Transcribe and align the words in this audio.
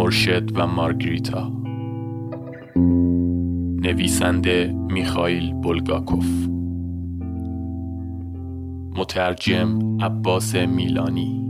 مرشد 0.00 0.58
و 0.58 0.66
مارگریتا. 0.66 1.52
نویسنده 3.82 4.74
میخائیل 4.90 5.52
بولگاکوف. 5.52 6.26
مترجم 8.96 9.98
عباس 10.00 10.54
میلانی. 10.54 11.40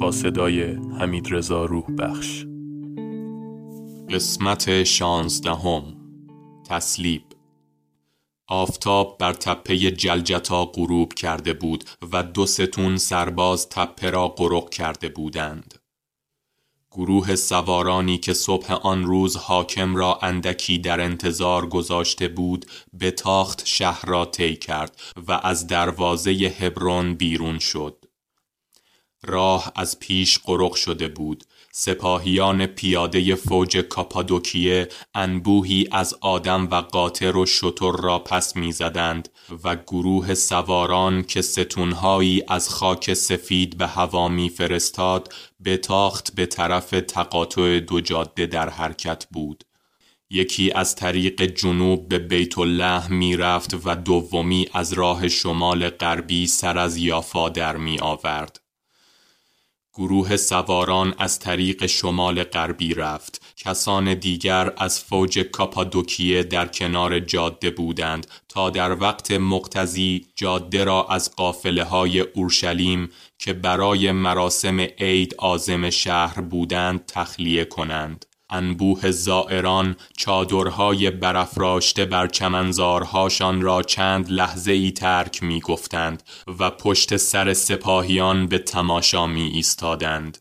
با 0.00 0.10
صدای 0.10 0.62
حمید 0.72 1.28
رضا 1.30 1.64
روح 1.64 1.84
بخش 1.98 2.46
قسمت 4.10 4.82
شانزدهم. 4.82 5.82
تسلیب. 6.68 7.22
آفتاب 8.48 9.16
بر 9.18 9.32
تپه 9.32 9.76
جلجتا 9.76 10.64
غروب 10.64 11.12
کرده 11.14 11.52
بود 11.52 11.84
و 12.12 12.22
دو 12.22 12.46
ستون 12.46 12.96
سرباز 12.96 13.68
تپه 13.68 14.10
را 14.10 14.28
غرق 14.28 14.70
کرده 14.70 15.08
بودند. 15.08 15.79
گروه 16.92 17.36
سوارانی 17.36 18.18
که 18.18 18.34
صبح 18.34 18.72
آن 18.72 19.04
روز 19.04 19.36
حاکم 19.36 19.96
را 19.96 20.18
اندکی 20.22 20.78
در 20.78 21.00
انتظار 21.00 21.66
گذاشته 21.66 22.28
بود 22.28 22.66
به 22.92 23.10
تاخت 23.10 23.62
شهر 23.66 24.06
را 24.06 24.24
طی 24.24 24.56
کرد 24.56 25.00
و 25.28 25.32
از 25.32 25.66
دروازه 25.66 26.30
هبرون 26.30 27.14
بیرون 27.14 27.58
شد. 27.58 28.04
راه 29.22 29.72
از 29.76 29.98
پیش 29.98 30.38
قرق 30.38 30.74
شده 30.74 31.08
بود 31.08 31.44
سپاهیان 31.72 32.66
پیاده 32.66 33.34
فوج 33.34 33.76
کاپادوکیه 33.76 34.88
انبوهی 35.14 35.88
از 35.92 36.14
آدم 36.20 36.68
و 36.70 36.74
قاطر 36.74 37.36
و 37.36 37.46
شتر 37.46 37.92
را 37.92 38.18
پس 38.18 38.56
می‌زدند 38.56 39.28
و 39.64 39.76
گروه 39.76 40.34
سواران 40.34 41.22
که 41.22 41.42
ستونهایی 41.42 42.42
از 42.48 42.68
خاک 42.68 43.14
سفید 43.14 43.78
به 43.78 43.86
هوا 43.86 44.28
میفرستاد 44.28 45.32
به 45.60 45.76
تاخت 45.76 46.34
به 46.34 46.46
طرف 46.46 46.90
تقاطع 46.90 47.80
دو 47.80 48.00
جاده 48.00 48.46
در 48.46 48.68
حرکت 48.68 49.26
بود 49.30 49.64
یکی 50.30 50.72
از 50.72 50.94
طریق 50.94 51.42
جنوب 51.42 52.08
به 52.08 52.18
بیت 52.18 52.58
الله 52.58 53.08
می 53.12 53.36
رفت 53.36 53.86
و 53.86 53.94
دومی 53.94 54.66
از 54.72 54.92
راه 54.92 55.28
شمال 55.28 55.88
غربی 55.88 56.46
سر 56.46 56.78
از 56.78 56.96
یافا 56.96 57.48
در 57.48 57.76
می 57.76 57.98
آورد. 57.98 58.60
گروه 59.94 60.36
سواران 60.36 61.14
از 61.18 61.38
طریق 61.38 61.86
شمال 61.86 62.42
غربی 62.44 62.94
رفت. 62.94 63.42
کسان 63.56 64.14
دیگر 64.14 64.72
از 64.76 65.00
فوج 65.00 65.38
کاپادوکیه 65.38 66.42
در 66.42 66.66
کنار 66.66 67.18
جاده 67.18 67.70
بودند 67.70 68.26
تا 68.48 68.70
در 68.70 69.00
وقت 69.00 69.30
مقتضی 69.30 70.26
جاده 70.36 70.84
را 70.84 71.06
از 71.06 71.36
قافله 71.36 71.84
های 71.84 72.20
اورشلیم 72.20 73.08
که 73.38 73.52
برای 73.52 74.12
مراسم 74.12 74.80
عید 74.80 75.34
آزم 75.38 75.90
شهر 75.90 76.40
بودند 76.40 77.06
تخلیه 77.06 77.64
کنند. 77.64 78.26
انبوه 78.50 79.10
زائران 79.10 79.96
چادرهای 80.16 81.10
برافراشته 81.10 82.04
بر 82.04 82.26
چمنزارهاشان 82.26 83.62
را 83.62 83.82
چند 83.82 84.30
لحظه 84.30 84.72
ای 84.72 84.90
ترک 84.90 85.42
می 85.42 85.60
گفتند 85.60 86.22
و 86.58 86.70
پشت 86.70 87.16
سر 87.16 87.54
سپاهیان 87.54 88.46
به 88.46 88.58
تماشا 88.58 89.26
می 89.26 89.42
ایستادند. 89.42 90.38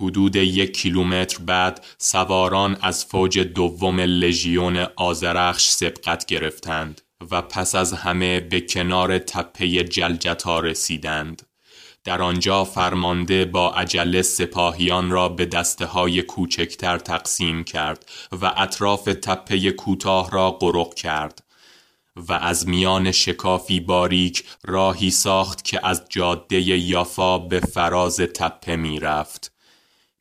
حدود 0.00 0.36
یک 0.36 0.72
کیلومتر 0.76 1.38
بعد 1.38 1.84
سواران 1.98 2.76
از 2.82 3.04
فوج 3.04 3.38
دوم 3.38 4.00
لژیون 4.00 4.86
آزرخش 4.96 5.68
سبقت 5.68 6.26
گرفتند 6.26 7.00
و 7.30 7.42
پس 7.42 7.74
از 7.74 7.92
همه 7.92 8.40
به 8.40 8.60
کنار 8.60 9.18
تپه 9.18 9.84
جلجتا 9.84 10.60
رسیدند. 10.60 11.42
در 12.06 12.22
آنجا 12.22 12.64
فرمانده 12.64 13.44
با 13.44 13.70
عجله 13.70 14.22
سپاهیان 14.22 15.10
را 15.10 15.28
به 15.28 15.46
دسته 15.46 15.86
های 15.86 16.22
کوچکتر 16.22 16.98
تقسیم 16.98 17.64
کرد 17.64 18.04
و 18.42 18.52
اطراف 18.56 19.04
تپه 19.04 19.70
کوتاه 19.70 20.30
را 20.30 20.50
قرق 20.50 20.94
کرد 20.94 21.42
و 22.16 22.32
از 22.32 22.68
میان 22.68 23.12
شکافی 23.12 23.80
باریک 23.80 24.44
راهی 24.64 25.10
ساخت 25.10 25.64
که 25.64 25.86
از 25.86 26.04
جاده 26.08 26.60
یافا 26.60 27.38
به 27.38 27.60
فراز 27.60 28.16
تپه 28.16 28.76
می 28.76 29.00
رفت. 29.00 29.52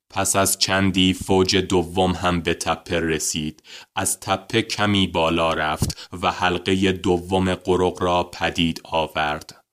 پس 0.09 0.35
از 0.35 0.57
چندی 0.57 1.13
فوج 1.13 1.56
دوم 1.56 2.12
هم 2.12 2.41
به 2.41 2.53
تپه 2.53 3.00
رسید 3.00 3.63
از 3.95 4.19
تپه 4.19 4.62
کمی 4.62 5.07
بالا 5.07 5.53
رفت 5.53 6.09
و 6.22 6.31
حلقه 6.31 6.91
دوم 6.91 7.56
قرق 7.56 8.03
را 8.03 8.24
پدید 8.24 8.81
آورد 8.84 9.65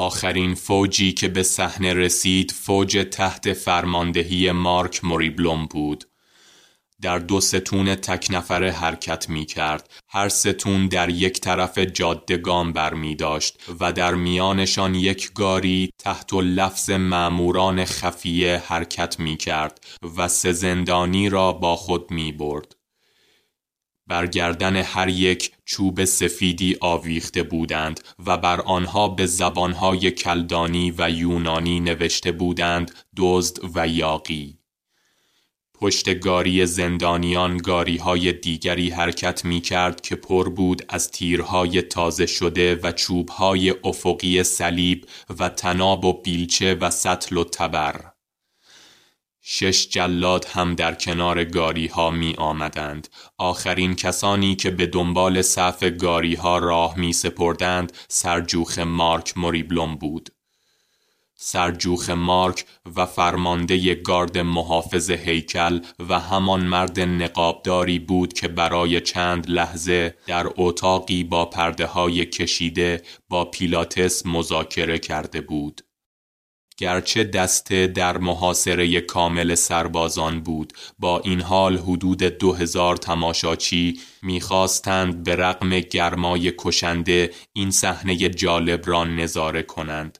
آخرین 0.00 0.54
فوجی 0.54 1.12
که 1.12 1.28
به 1.28 1.42
صحنه 1.42 1.94
رسید 1.94 2.50
فوج 2.50 3.06
تحت 3.10 3.52
فرماندهی 3.52 4.52
مارک 4.52 5.04
موریبلوم 5.04 5.66
بود. 5.66 6.04
در 7.02 7.18
دو 7.18 7.40
ستون 7.40 7.94
تک 7.94 8.26
نفره 8.30 8.72
حرکت 8.72 9.28
می 9.28 9.46
کرد. 9.46 9.90
هر 10.08 10.28
ستون 10.28 10.88
در 10.88 11.08
یک 11.08 11.40
طرف 11.40 11.78
جادگان 11.78 12.72
بر 12.72 12.94
می 12.94 13.16
داشت 13.16 13.58
و 13.80 13.92
در 13.92 14.14
میانشان 14.14 14.94
یک 14.94 15.32
گاری 15.34 15.90
تحت 15.98 16.34
لفظ 16.34 16.90
معموران 16.90 17.84
خفیه 17.84 18.62
حرکت 18.66 19.20
می 19.20 19.36
کرد 19.36 19.80
و 20.16 20.28
سه 20.28 20.52
زندانی 20.52 21.28
را 21.28 21.52
با 21.52 21.76
خود 21.76 22.10
می 22.10 22.32
برد. 22.32 22.79
بر 24.10 24.26
گردن 24.26 24.76
هر 24.76 25.08
یک 25.08 25.52
چوب 25.64 26.04
سفیدی 26.04 26.76
آویخته 26.80 27.42
بودند 27.42 28.00
و 28.26 28.38
بر 28.38 28.60
آنها 28.60 29.08
به 29.08 29.26
زبانهای 29.26 30.10
کلدانی 30.10 30.94
و 30.98 31.10
یونانی 31.10 31.80
نوشته 31.80 32.32
بودند 32.32 32.90
دزد 33.16 33.56
و 33.74 33.88
یاقی. 33.88 34.58
پشت 35.74 36.20
گاری 36.20 36.66
زندانیان 36.66 37.56
گاری 37.56 37.96
های 37.96 38.32
دیگری 38.32 38.90
حرکت 38.90 39.44
می 39.44 39.60
کرد 39.60 40.00
که 40.00 40.16
پر 40.16 40.48
بود 40.48 40.82
از 40.88 41.10
تیرهای 41.10 41.82
تازه 41.82 42.26
شده 42.26 42.80
و 42.82 42.92
چوبهای 42.92 43.74
افقی 43.84 44.42
صلیب 44.42 45.06
و 45.38 45.48
تناب 45.48 46.04
و 46.04 46.22
بیلچه 46.22 46.74
و 46.74 46.90
سطل 46.90 47.36
و 47.36 47.44
تبر. 47.44 48.09
شش 49.52 49.88
جلاد 49.88 50.44
هم 50.44 50.74
در 50.74 50.94
کنار 50.94 51.44
گاری 51.44 51.86
ها 51.86 52.10
می 52.10 52.34
آمدند. 52.38 53.08
آخرین 53.38 53.94
کسانی 53.94 54.56
که 54.56 54.70
به 54.70 54.86
دنبال 54.86 55.42
صف 55.42 55.84
گاری 55.84 56.34
ها 56.34 56.58
راه 56.58 56.98
می 56.98 57.12
سپردند 57.12 57.92
سرجوخ 58.08 58.78
مارک 58.78 59.38
موریبلوم 59.38 59.96
بود. 59.96 60.30
سرجوخ 61.34 62.10
مارک 62.10 62.64
و 62.96 63.06
فرمانده 63.06 63.94
گارد 63.94 64.38
محافظ 64.38 65.10
هیکل 65.10 65.80
و 66.08 66.20
همان 66.20 66.60
مرد 66.60 67.00
نقابداری 67.00 67.98
بود 67.98 68.32
که 68.32 68.48
برای 68.48 69.00
چند 69.00 69.50
لحظه 69.50 70.14
در 70.26 70.46
اتاقی 70.56 71.24
با 71.24 71.44
پرده 71.44 71.86
های 71.86 72.26
کشیده 72.26 73.02
با 73.28 73.44
پیلاتس 73.44 74.26
مذاکره 74.26 74.98
کرده 74.98 75.40
بود. 75.40 75.82
گرچه 76.80 77.24
دسته 77.24 77.86
در 77.86 78.18
محاصره 78.18 79.00
کامل 79.00 79.54
سربازان 79.54 80.40
بود 80.40 80.72
با 80.98 81.20
این 81.20 81.40
حال 81.40 81.78
حدود 81.78 82.22
دو 82.22 82.52
هزار 82.52 82.96
تماشاچی 82.96 84.00
می‌خواستند 84.22 85.24
به 85.24 85.36
رغم 85.36 85.80
گرمای 85.80 86.52
کشنده 86.58 87.30
این 87.52 87.70
صحنه 87.70 88.16
جالب 88.16 88.82
را 88.86 89.04
نظاره 89.04 89.62
کنند. 89.62 90.18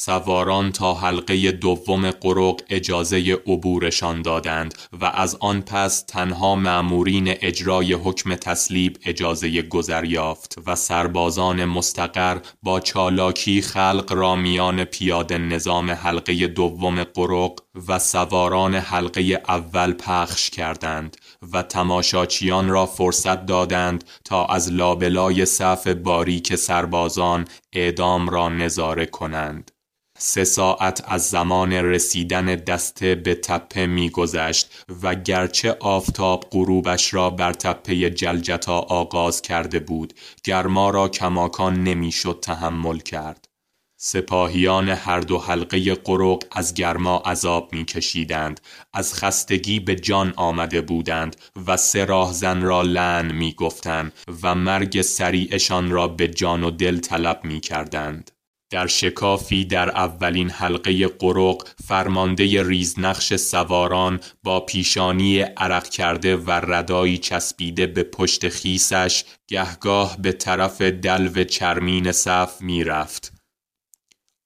سواران 0.00 0.72
تا 0.72 0.94
حلقه 0.94 1.52
دوم 1.52 2.10
قرق 2.10 2.60
اجازه 2.68 3.38
عبورشان 3.46 4.22
دادند 4.22 4.74
و 5.00 5.04
از 5.04 5.36
آن 5.40 5.60
پس 5.60 6.02
تنها 6.02 6.54
معمورین 6.54 7.28
اجرای 7.28 7.92
حکم 7.92 8.34
تسلیب 8.34 8.98
اجازه 9.04 9.62
گذر 9.62 10.04
یافت 10.04 10.58
و 10.66 10.76
سربازان 10.76 11.64
مستقر 11.64 12.38
با 12.62 12.80
چالاکی 12.80 13.62
خلق 13.62 14.12
را 14.12 14.36
میان 14.36 14.84
پیاده 14.84 15.38
نظام 15.38 15.90
حلقه 15.90 16.46
دوم 16.46 17.04
قرق 17.04 17.60
و 17.88 17.98
سواران 17.98 18.74
حلقه 18.74 19.42
اول 19.48 19.92
پخش 19.92 20.50
کردند 20.50 21.16
و 21.52 21.62
تماشاچیان 21.62 22.68
را 22.68 22.86
فرصت 22.86 23.46
دادند 23.46 24.04
تا 24.24 24.46
از 24.46 24.72
لابلای 24.72 25.46
صف 25.46 25.86
باریک 25.86 26.54
سربازان 26.54 27.44
اعدام 27.72 28.28
را 28.28 28.48
نظاره 28.48 29.06
کنند. 29.06 29.70
سه 30.18 30.44
ساعت 30.44 31.04
از 31.06 31.28
زمان 31.28 31.72
رسیدن 31.72 32.44
دسته 32.44 33.14
به 33.14 33.34
تپه 33.34 33.86
میگذشت 33.86 34.84
و 35.02 35.14
گرچه 35.14 35.76
آفتاب 35.80 36.44
غروبش 36.50 37.14
را 37.14 37.30
بر 37.30 37.52
تپه 37.52 38.10
جلجتا 38.10 38.78
آغاز 38.78 39.42
کرده 39.42 39.78
بود 39.78 40.14
گرما 40.44 40.90
را 40.90 41.08
کماکان 41.08 41.84
نمی‌شد 41.84 42.38
تحمل 42.42 42.98
کرد. 42.98 43.44
سپاهیان 44.00 44.88
هر 44.88 45.20
دو 45.20 45.38
حلقه 45.38 45.94
قرق 45.94 46.44
از 46.52 46.74
گرما 46.74 47.16
عذاب 47.16 47.72
میکشیدند 47.72 48.60
از 48.92 49.14
خستگی 49.14 49.80
به 49.80 49.94
جان 49.94 50.32
آمده 50.36 50.80
بودند 50.80 51.36
و 51.66 51.76
سه 51.76 52.04
راهزن 52.04 52.62
را 52.62 52.82
لعن 52.82 53.32
می‌گفتند 53.32 54.12
و 54.42 54.54
مرگ 54.54 55.02
سریعشان 55.02 55.90
را 55.90 56.08
به 56.08 56.28
جان 56.28 56.64
و 56.64 56.70
دل 56.70 56.98
طلب 56.98 57.40
می‌کردند. 57.44 58.30
در 58.70 58.86
شکافی 58.86 59.64
در 59.64 59.90
اولین 59.90 60.50
حلقه 60.50 61.08
قرق 61.08 61.68
فرمانده 61.84 62.62
ریزنقش 62.62 63.36
سواران 63.36 64.20
با 64.42 64.60
پیشانی 64.60 65.40
عرق 65.40 65.88
کرده 65.88 66.36
و 66.36 66.50
ردایی 66.50 67.18
چسبیده 67.18 67.86
به 67.86 68.02
پشت 68.02 68.48
خیسش 68.48 69.24
گهگاه 69.46 70.16
به 70.16 70.32
طرف 70.32 70.82
دلو 70.82 71.44
چرمین 71.44 72.12
صف 72.12 72.60
می 72.60 72.84
رفت. 72.84 73.32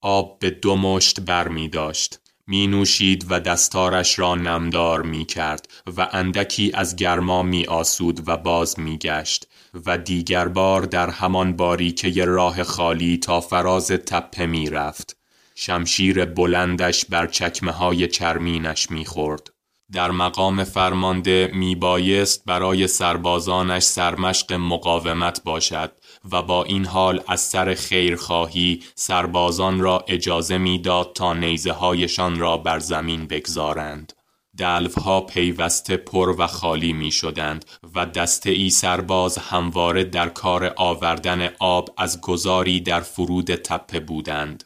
آب 0.01 0.39
به 0.39 0.51
دو 0.51 0.77
مشت 0.77 1.21
بر 1.21 1.49
می 1.49 1.69
داشت. 1.69 2.19
می 2.47 2.67
نوشید 2.67 3.27
و 3.31 3.41
دستارش 3.41 4.19
را 4.19 4.35
نمدار 4.35 5.03
می 5.03 5.25
کرد 5.25 5.69
و 5.97 6.09
اندکی 6.13 6.71
از 6.75 6.97
گرما 6.97 7.43
می 7.43 7.65
آسود 7.65 8.29
و 8.29 8.37
باز 8.37 8.81
می 8.81 8.99
گشت 8.99 9.47
و 9.87 9.99
دیگر 9.99 10.49
بار 10.49 10.83
در 10.83 11.11
همان 11.11 11.57
باریکه 11.57 12.25
راه 12.25 12.63
خالی 12.63 13.19
تا 13.19 13.41
فراز 13.41 13.87
تپه 13.87 14.47
می 14.47 14.71
رفت. 14.71 15.17
شمشیر 15.55 16.25
بلندش 16.25 17.05
بر 17.05 17.27
چکمه 17.27 17.73
های 17.73 18.09
چرمینش 18.09 18.91
می 18.91 19.05
خورد. 19.05 19.51
در 19.93 20.11
مقام 20.11 20.65
فرمانده 20.65 21.51
می 21.55 21.75
بایست 21.75 22.45
برای 22.47 22.87
سربازانش 22.87 23.83
سرمشق 23.83 24.53
مقاومت 24.53 25.45
باشد 25.45 25.93
و 26.33 26.43
با 26.43 26.65
این 26.65 26.87
حال 26.87 27.23
از 27.29 27.41
سر 27.41 27.75
خیرخواهی 27.75 28.83
سربازان 28.95 29.81
را 29.81 30.05
اجازه 30.09 30.59
می‌داد 30.59 31.13
تا 31.15 31.35
نیزه 31.35 31.73
هایشان 31.73 32.39
را 32.39 32.57
بر 32.57 32.79
زمین 32.79 33.27
بگذارند. 33.27 34.13
دلوها 34.59 35.21
پیوسته 35.21 35.97
پر 35.97 36.35
و 36.39 36.47
خالی 36.47 36.93
می 36.93 37.11
شدند 37.11 37.65
و 37.95 38.07
دسته 38.07 38.51
ای 38.51 38.71
سرباز 38.71 39.39
همواره 39.39 40.05
در 40.05 40.29
کار 40.29 40.75
آوردن 40.77 41.49
آب 41.59 41.95
از 41.97 42.21
گذاری 42.21 42.81
در 42.81 43.01
فرود 43.01 43.55
تپه 43.55 44.01
بودند. 44.01 44.65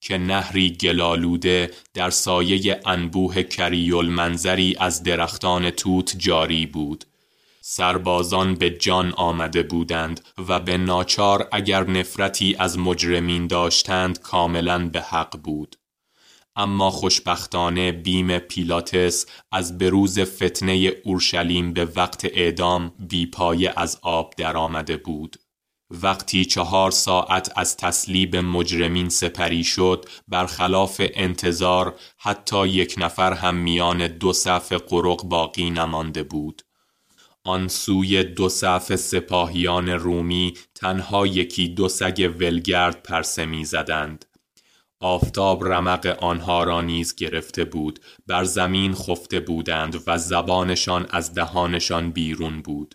که 0.00 0.18
نهری 0.18 0.70
گلالوده 0.70 1.70
در 1.94 2.10
سایه 2.10 2.80
انبوه 2.86 3.42
کریول 3.42 4.08
منظری 4.08 4.76
از 4.80 5.02
درختان 5.02 5.70
توت 5.70 6.14
جاری 6.18 6.66
بود. 6.66 7.04
سربازان 7.60 8.54
به 8.54 8.70
جان 8.70 9.12
آمده 9.16 9.62
بودند 9.62 10.20
و 10.48 10.60
به 10.60 10.76
ناچار 10.76 11.48
اگر 11.52 11.84
نفرتی 11.90 12.56
از 12.58 12.78
مجرمین 12.78 13.46
داشتند 13.46 14.20
کاملا 14.20 14.88
به 14.88 15.00
حق 15.00 15.38
بود. 15.42 15.76
اما 16.58 16.90
خوشبختانه 16.90 17.92
بیم 17.92 18.38
پیلاتس 18.38 19.26
از 19.52 19.78
بروز 19.78 20.20
فتنه 20.20 20.92
اورشلیم 21.04 21.72
به 21.72 21.84
وقت 21.96 22.24
اعدام 22.24 22.92
بیپایه 22.98 23.72
از 23.76 23.98
آب 24.02 24.34
درآمده 24.36 24.96
بود 24.96 25.36
وقتی 25.90 26.44
چهار 26.44 26.90
ساعت 26.90 27.52
از 27.56 27.76
تسلیب 27.76 28.36
مجرمین 28.36 29.08
سپری 29.08 29.64
شد 29.64 30.04
برخلاف 30.28 31.02
انتظار 31.14 31.94
حتی 32.18 32.68
یک 32.68 32.94
نفر 32.98 33.32
هم 33.32 33.54
میان 33.54 34.06
دو 34.06 34.32
صف 34.32 34.72
قرق 34.72 35.22
باقی 35.22 35.70
نمانده 35.70 36.22
بود 36.22 36.62
آن 37.44 37.68
سوی 37.68 38.24
دو 38.24 38.48
صف 38.48 38.96
سپاهیان 38.96 39.88
رومی 39.88 40.54
تنها 40.74 41.26
یکی 41.26 41.68
دو 41.68 41.88
سگ 41.88 42.34
ولگرد 42.40 43.02
پرسه 43.02 43.46
می 43.46 43.64
زدند. 43.64 44.24
آفتاب 45.00 45.64
رمق 45.64 46.16
آنها 46.20 46.64
را 46.64 46.80
نیز 46.80 47.14
گرفته 47.14 47.64
بود 47.64 48.00
بر 48.26 48.44
زمین 48.44 48.94
خفته 48.94 49.40
بودند 49.40 50.02
و 50.06 50.18
زبانشان 50.18 51.06
از 51.10 51.34
دهانشان 51.34 52.10
بیرون 52.10 52.62
بود 52.62 52.94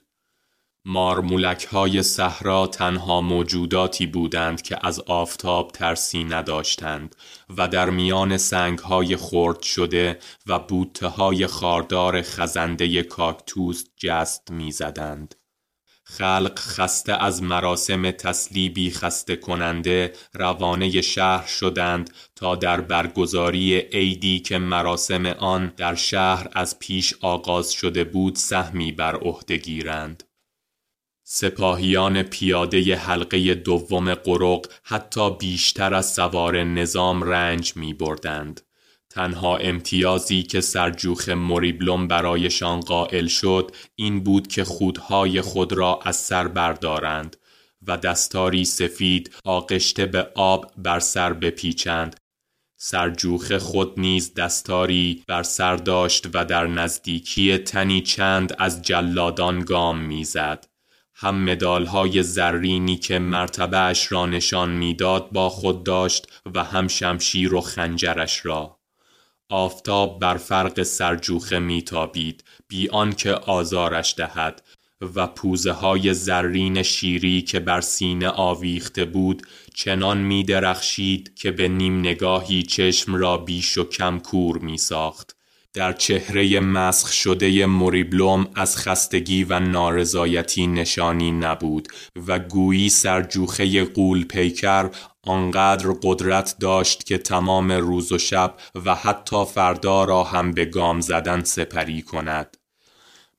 مارمولک 0.86 1.66
های 1.66 2.04
صحرا 2.04 2.68
تنها 2.68 3.22
موجوداتی 3.22 4.08
بودند 4.08 4.62
که 4.62 4.88
از 4.88 5.00
آفتاب 5.00 5.72
ترسی 5.72 6.24
نداشتند 6.24 7.16
و 7.58 7.68
در 7.68 7.90
میان 7.90 8.38
سنگ 8.38 8.80
های 8.80 9.16
خرد 9.16 9.62
شده 9.62 10.20
و 10.48 10.60
بوته 10.60 11.08
های 11.08 11.48
خاردار 11.48 12.22
خزنده 12.22 13.04
کاکتوس 13.04 13.84
جست 13.98 14.52
می‌زدند. 14.52 15.36
خلق 16.06 16.60
خسته 16.60 17.14
از 17.14 17.44
مراسم 17.44 18.12
تسلیبی 18.12 18.92
خسته 18.92 19.36
کننده 19.36 20.14
روانه 20.34 21.02
شهر 21.02 21.48
شدند 21.48 22.14
تا 22.36 22.56
در 22.56 22.82
برگزاری 22.82 23.78
عیدی 23.78 24.40
که 24.40 24.58
مراسم 24.58 25.26
آن 25.26 25.74
در 25.78 25.96
شهر 25.96 26.48
از 26.54 26.80
پیش 26.80 27.14
آغاز 27.22 27.72
شده 27.72 28.04
بود 28.04 28.36
سهمی 28.36 28.92
بر 28.92 29.16
عهده 29.16 29.58
گیرند. 29.58 30.24
سپاهیان 31.26 32.24
پیاده 32.24 32.96
حلقه 32.96 33.54
دوم 33.54 34.14
قرق 34.14 34.68
حتی 34.84 35.30
بیشتر 35.30 35.94
از 35.94 36.14
سوار 36.14 36.64
نظام 36.64 37.24
رنج 37.24 37.76
می 37.76 37.94
بردند. 37.94 38.62
تنها 39.14 39.58
امتیازی 39.58 40.44
که 40.44 40.62
سرجوخ 40.62 41.30
موریبلوم 41.30 42.08
برایشان 42.08 42.80
قائل 42.80 43.28
شد 43.28 43.72
این 43.96 44.24
بود 44.24 44.48
که 44.48 44.64
خودهای 44.64 45.42
خود 45.42 45.74
را 45.74 46.00
از 46.04 46.16
سر 46.16 46.48
بردارند 46.48 47.38
و 47.88 47.98
دستاری 47.98 48.66
سفید 48.66 49.36
آغشته 49.46 50.06
به 50.06 50.28
آب 50.36 50.72
بر 50.78 51.00
سر 51.00 51.34
بپیچند. 51.34 52.16
سرجوخ 52.78 53.58
خود 53.58 54.00
نیز 54.00 54.34
دستاری 54.34 55.24
بر 55.28 55.44
سر 55.44 55.76
داشت 55.76 56.28
و 56.34 56.46
در 56.46 56.68
نزدیکی 56.68 57.58
تنی 57.58 58.02
چند 58.02 58.56
از 58.60 58.82
جلادان 58.82 59.60
گام 59.60 60.00
می‌زد. 60.00 60.68
هم 61.16 61.44
مدالهای 61.44 62.24
زرینی 62.24 62.98
که 62.98 63.20
مرتبهش 63.20 64.12
را 64.12 64.26
نشان 64.26 64.70
می‌داد 64.70 65.30
با 65.32 65.50
خود 65.50 65.84
داشت 65.84 66.28
و 66.56 66.64
هم 66.64 66.88
شمشیر 66.88 67.54
و 67.54 67.62
خنجرش 67.62 68.46
را. 68.46 68.83
آفتاب 69.54 70.20
بر 70.20 70.38
فرق 70.38 70.84
سرجوخه 70.84 71.60
میتابید 71.60 72.44
بی 72.68 72.90
آنکه 72.90 73.32
آزارش 73.32 74.16
دهد 74.18 74.64
و 75.16 75.28
پوزه 75.28 75.72
های 75.72 76.14
زرین 76.14 76.84
شیری 76.84 77.42
که 77.42 77.60
بر 77.60 77.82
سینه 77.82 78.30
آویخته 78.30 79.06
بود 79.06 79.42
چنان 79.76 80.18
می 80.18 80.44
درخشید 80.44 81.36
که 81.36 81.52
به 81.52 81.68
نیم 81.68 82.00
نگاهی 82.00 82.64
چشم 82.64 83.16
را 83.16 83.38
بیش 83.38 83.78
و 83.78 83.84
کم 83.84 84.20
کور 84.20 84.58
می 84.58 84.78
ساخت. 84.78 85.36
در 85.74 85.94
چهره 85.94 86.60
مسخ 86.60 87.12
شده 87.12 87.66
موریبلوم 87.66 88.48
از 88.56 88.78
خستگی 88.78 89.44
و 89.44 89.60
نارضایتی 89.60 90.68
نشانی 90.68 91.32
نبود 91.32 91.88
و 92.28 92.40
گویی 92.40 92.90
سرجوخه 92.90 93.86
قول 93.86 94.26
پیکر 94.26 94.90
آنقدر 95.28 95.94
قدرت 96.04 96.56
داشت 96.60 97.04
که 97.04 97.18
تمام 97.18 97.72
روز 97.72 98.12
و 98.12 98.18
شب 98.18 98.56
و 98.86 98.96
حتی 98.96 99.46
فردا 99.46 100.04
را 100.04 100.24
هم 100.24 100.52
به 100.52 100.66
گام 100.66 101.02
زدن 101.02 101.44
سپری 101.44 102.02
کند. 102.02 102.58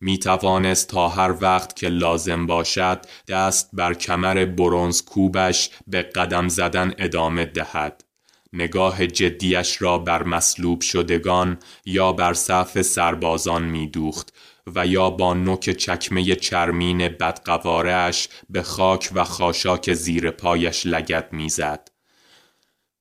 می 0.01 0.19
توانست 0.19 0.89
تا 0.89 1.09
هر 1.09 1.35
وقت 1.41 1.77
که 1.77 1.89
لازم 1.89 2.47
باشد 2.47 3.07
دست 3.29 3.71
بر 3.73 3.95
کمر 3.95 4.45
برونز 4.45 5.03
کوبش 5.03 5.71
به 5.87 6.03
قدم 6.03 6.49
زدن 6.49 6.95
ادامه 6.99 7.45
دهد. 7.45 8.05
نگاه 8.53 9.07
جدیش 9.07 9.83
را 9.83 9.99
بر 9.99 10.23
مسلوب 10.23 10.81
شدگان 10.81 11.59
یا 11.85 12.13
بر 12.13 12.35
صف 12.35 12.83
سربازان 12.83 13.65
می 13.65 13.87
دوخت 13.87 14.34
و 14.67 14.87
یا 14.87 15.11
با 15.11 15.35
نوک 15.35 15.71
چکمه 15.71 16.35
چرمین 16.35 16.99
بدقوارش 16.99 18.29
به 18.51 18.63
خاک 18.63 19.11
و 19.15 19.25
خاشاک 19.25 19.95
زیر 19.95 20.31
پایش 20.31 20.87
لگت 20.87 21.29
می‌زد. 21.33 21.89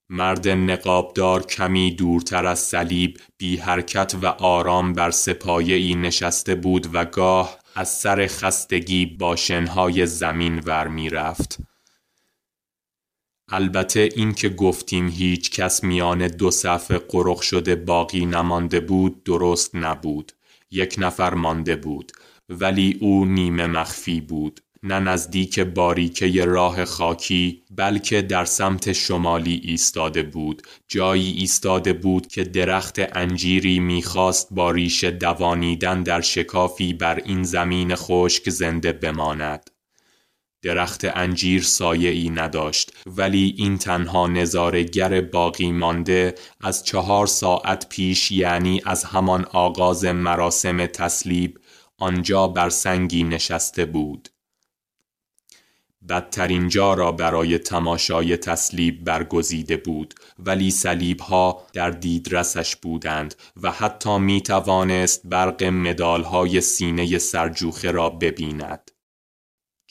مرد 0.09 0.47
نقابدار 0.47 1.45
کمی 1.45 1.91
دورتر 1.91 2.45
از 2.45 2.59
صلیب 2.59 3.19
بی 3.37 3.57
حرکت 3.57 4.15
و 4.21 4.25
آرام 4.27 4.93
بر 4.93 5.11
سپایه 5.11 5.75
ای 5.75 5.95
نشسته 5.95 6.55
بود 6.55 6.89
و 6.93 7.05
گاه 7.05 7.59
از 7.75 7.89
سر 7.89 8.27
خستگی 8.27 9.05
با 9.05 9.35
شنهای 9.35 10.05
زمین 10.05 10.59
ور 10.59 10.87
می 10.87 11.09
رفت. 11.09 11.57
البته 13.47 14.09
این 14.15 14.33
که 14.33 14.49
گفتیم 14.49 15.07
هیچ 15.07 15.51
کس 15.51 15.83
میان 15.83 16.27
دو 16.27 16.51
صفحه 16.51 16.97
قرق 16.97 17.41
شده 17.41 17.75
باقی 17.75 18.25
نمانده 18.25 18.79
بود 18.79 19.23
درست 19.23 19.75
نبود. 19.75 20.31
یک 20.73 20.95
نفر 20.97 21.33
مانده 21.33 21.75
بود 21.75 22.11
ولی 22.49 22.97
او 23.01 23.25
نیمه 23.25 23.67
مخفی 23.67 24.21
بود. 24.21 24.59
نه 24.85 24.99
نزدیک 24.99 25.59
باریکه 25.59 26.45
راه 26.45 26.85
خاکی 26.85 27.63
بلکه 27.71 28.21
در 28.21 28.45
سمت 28.45 28.93
شمالی 28.93 29.61
ایستاده 29.63 30.23
بود. 30.23 30.61
جایی 30.87 31.31
ایستاده 31.31 31.93
بود 31.93 32.27
که 32.27 32.43
درخت 32.43 33.17
انجیری 33.17 33.79
می‌خواست 33.79 34.47
با 34.51 34.71
ریشه 34.71 35.11
دوانیدن 35.11 36.03
در 36.03 36.21
شکافی 36.21 36.93
بر 36.93 37.21
این 37.25 37.43
زمین 37.43 37.95
خشک 37.95 38.49
زنده 38.49 38.91
بماند. 38.91 39.69
درخت 40.63 41.05
انجیر 41.05 41.61
سایه 41.61 42.09
ای 42.09 42.29
نداشت 42.29 42.91
ولی 43.05 43.55
این 43.57 43.77
تنها 43.77 44.27
نظارگر 44.27 45.21
باقی 45.21 45.71
مانده 45.71 46.35
از 46.61 46.83
چهار 46.83 47.27
ساعت 47.27 47.89
پیش 47.89 48.31
یعنی 48.31 48.81
از 48.85 49.03
همان 49.03 49.45
آغاز 49.45 50.05
مراسم 50.05 50.85
تسلیب 50.85 51.59
آنجا 51.97 52.47
بر 52.47 52.69
سنگی 52.69 53.23
نشسته 53.23 53.85
بود 53.85 54.29
بدترین 56.09 56.69
جا 56.69 56.93
را 56.93 57.11
برای 57.11 57.57
تماشای 57.57 58.37
تسلیب 58.37 59.03
برگزیده 59.03 59.77
بود 59.77 60.13
ولی 60.39 60.71
سلیب 60.71 61.19
ها 61.19 61.67
در 61.73 61.89
دیدرسش 61.89 62.75
بودند 62.75 63.35
و 63.61 63.71
حتی 63.71 64.17
می 64.17 64.41
توانست 64.41 65.21
برق 65.25 65.63
مدال 65.63 66.23
های 66.23 66.61
سینه 66.61 67.17
سرجوخه 67.17 67.91
را 67.91 68.09
ببیند. 68.09 68.92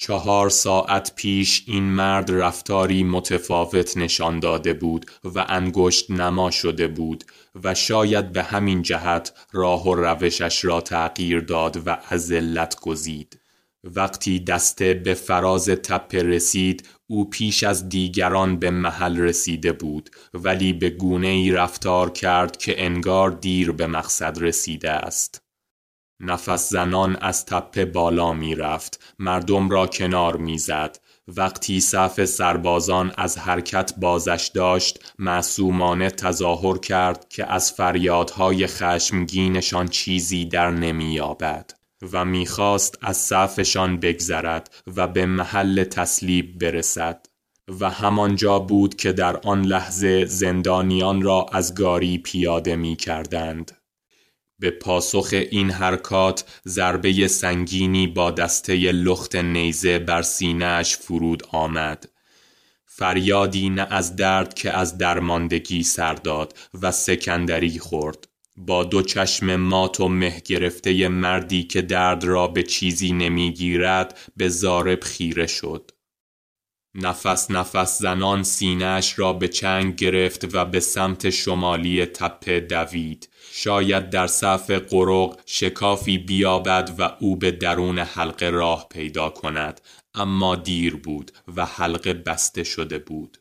چهار 0.03 0.51
ساعت 0.51 1.13
پیش 1.17 1.65
این 1.67 1.83
مرد 1.83 2.31
رفتاری 2.31 3.05
متفاوت 3.05 3.97
نشان 3.97 4.41
داده 4.41 4.73
بود 4.73 5.11
و 5.25 5.47
انگشت 5.49 6.11
نما 6.11 6.51
شده 6.51 6.89
بود 6.89 7.25
و 7.65 7.75
شاید 7.75 8.33
به 8.33 8.43
همین 8.43 8.83
جهت 8.83 9.33
راه 9.53 9.89
و 9.89 9.95
روشش 9.95 10.65
را 10.65 10.81
تغییر 10.81 11.41
داد 11.41 11.83
و 11.87 11.99
از 12.09 12.27
ذلت 12.27 12.81
گزید. 12.81 13.41
وقتی 13.85 14.41
دسته 14.41 14.95
به 14.95 15.15
فراز 15.15 15.69
تپه 15.69 16.23
رسید 16.23 16.89
او 17.07 17.31
پیش 17.31 17.65
از 17.65 17.89
دیگران 17.89 18.59
به 18.59 18.71
محل 18.71 19.19
رسیده 19.19 19.73
بود 19.73 20.11
ولی 20.35 20.73
به 20.73 20.91
گونه 20.91 21.29
ای 21.29 21.51
رفتار 21.51 22.11
کرد 22.11 22.57
که 22.57 22.85
انگار 22.85 23.31
دیر 23.31 23.73
به 23.73 23.87
مقصد 23.87 24.39
رسیده 24.41 24.91
است. 24.91 25.42
نفس 26.23 26.71
زنان 26.71 27.17
از 27.21 27.47
تپه 27.47 27.85
بالا 27.85 28.33
می 28.33 28.55
رفت 28.55 29.15
مردم 29.19 29.69
را 29.69 29.87
کنار 29.87 30.37
می 30.37 30.59
زد 30.59 30.99
وقتی 31.29 31.81
صف 31.81 32.25
سربازان 32.25 33.13
از 33.17 33.39
حرکت 33.39 33.93
بازش 33.97 34.51
داشت 34.55 35.15
معصومانه 35.19 36.11
تظاهر 36.11 36.79
کرد 36.79 37.29
که 37.29 37.53
از 37.53 37.73
فریادهای 37.73 38.67
خشمگینشان 38.67 39.89
چیزی 39.89 40.45
در 40.45 40.71
نمییابد 40.71 41.71
و 42.13 42.25
می‌خواست 42.25 42.99
از 43.03 43.17
صفشان 43.17 44.01
بگذرد 44.01 44.75
و 44.97 45.09
به 45.09 45.27
محل 45.27 45.85
تسلیب 45.85 46.59
برسد 46.59 47.27
و 47.81 47.91
همانجا 47.91 48.59
بود 48.59 48.95
که 48.95 49.13
در 49.13 49.37
آن 49.37 49.63
لحظه 49.63 50.25
زندانیان 50.25 51.23
را 51.23 51.47
از 51.53 51.75
گاری 51.75 52.19
پیاده 52.19 52.77
می 52.77 52.97
کردند. 52.97 53.82
به 54.63 54.71
پاسخ 54.71 55.29
این 55.51 55.71
حرکات 55.71 56.45
ضربه 56.69 57.29
سنگینی 57.29 58.07
با 58.07 58.31
دسته 58.31 58.75
لخت 58.75 59.37
نیزه 59.37 59.99
بر 59.99 60.23
سینهش 60.23 60.97
فرود 60.97 61.43
آمد. 61.51 62.09
فریادی 62.87 63.71
نه 63.71 63.87
از 63.91 64.17
درد 64.17 64.55
که 64.55 64.71
از 64.71 64.99
درماندگی 64.99 65.83
سرداد 65.83 66.59
و 66.83 66.93
سکندری 66.93 67.79
خورد. 67.79 68.29
با 68.57 68.85
دو 68.85 69.03
چشم 69.03 69.57
مات 69.57 70.01
و 70.01 70.09
مه 70.09 70.43
گرفته 70.45 71.09
مردی 71.09 71.65
که 71.65 71.83
درد 71.83 72.25
را 72.25 72.49
به 72.49 72.63
چیزی 72.63 73.13
نمی‌گیرد 73.13 74.19
به 74.37 74.49
زارب 74.49 75.01
خیره 75.05 75.47
شد. 75.47 75.91
نفس 76.95 77.51
نفس 77.51 77.99
زنان 77.99 78.43
سینهش 78.43 79.19
را 79.19 79.33
به 79.33 79.49
چنگ 79.49 79.97
گرفت 79.97 80.55
و 80.55 80.65
به 80.65 80.81
سمت 80.81 81.31
شمالی 81.31 82.07
تپه 82.07 82.61
دوید. 82.61 83.29
شاید 83.53 84.11
در 84.11 84.27
صف 84.27 84.71
قرق 84.71 85.41
شکافی 85.47 86.19
بیابد 86.19 86.95
و 86.99 87.17
او 87.21 87.37
به 87.37 87.51
درون 87.51 87.99
حلقه 87.99 88.51
راه 88.51 88.87
پیدا 88.91 89.29
کند 89.29 89.81
اما 90.15 90.57
دیر 90.57 90.97
بود 90.97 91.31
و 91.57 91.67
حلقه 91.67 92.13
بسته 92.13 92.65
شده 92.65 92.99
بود. 92.99 93.39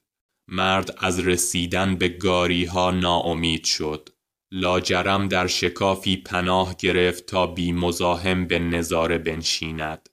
مرد 0.47 0.95
از 0.97 1.19
رسیدن 1.19 1.95
به 1.95 2.07
گاری 2.07 2.65
ها 2.65 2.91
ناامید 2.91 3.65
شد. 3.65 4.09
لاجرم 4.51 5.27
در 5.27 5.47
شکافی 5.47 6.17
پناه 6.17 6.75
گرفت 6.79 7.25
تا 7.25 7.47
بی 7.47 7.71
مزاحم 7.71 8.47
به 8.47 8.59
نظاره 8.59 9.17
بنشیند. 9.17 10.09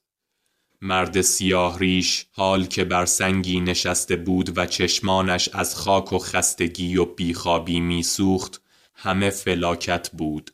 مرد 0.82 1.20
سیاه 1.20 1.78
ریش 1.78 2.26
حال 2.32 2.66
که 2.66 2.84
بر 2.84 3.06
سنگی 3.06 3.60
نشسته 3.60 4.16
بود 4.16 4.58
و 4.58 4.66
چشمانش 4.66 5.48
از 5.52 5.76
خاک 5.76 6.12
و 6.12 6.18
خستگی 6.18 6.96
و 6.96 7.04
بیخوابی 7.04 7.80
میسوخت 7.80 8.62
همه 8.94 9.30
فلاکت 9.30 10.10
بود. 10.10 10.50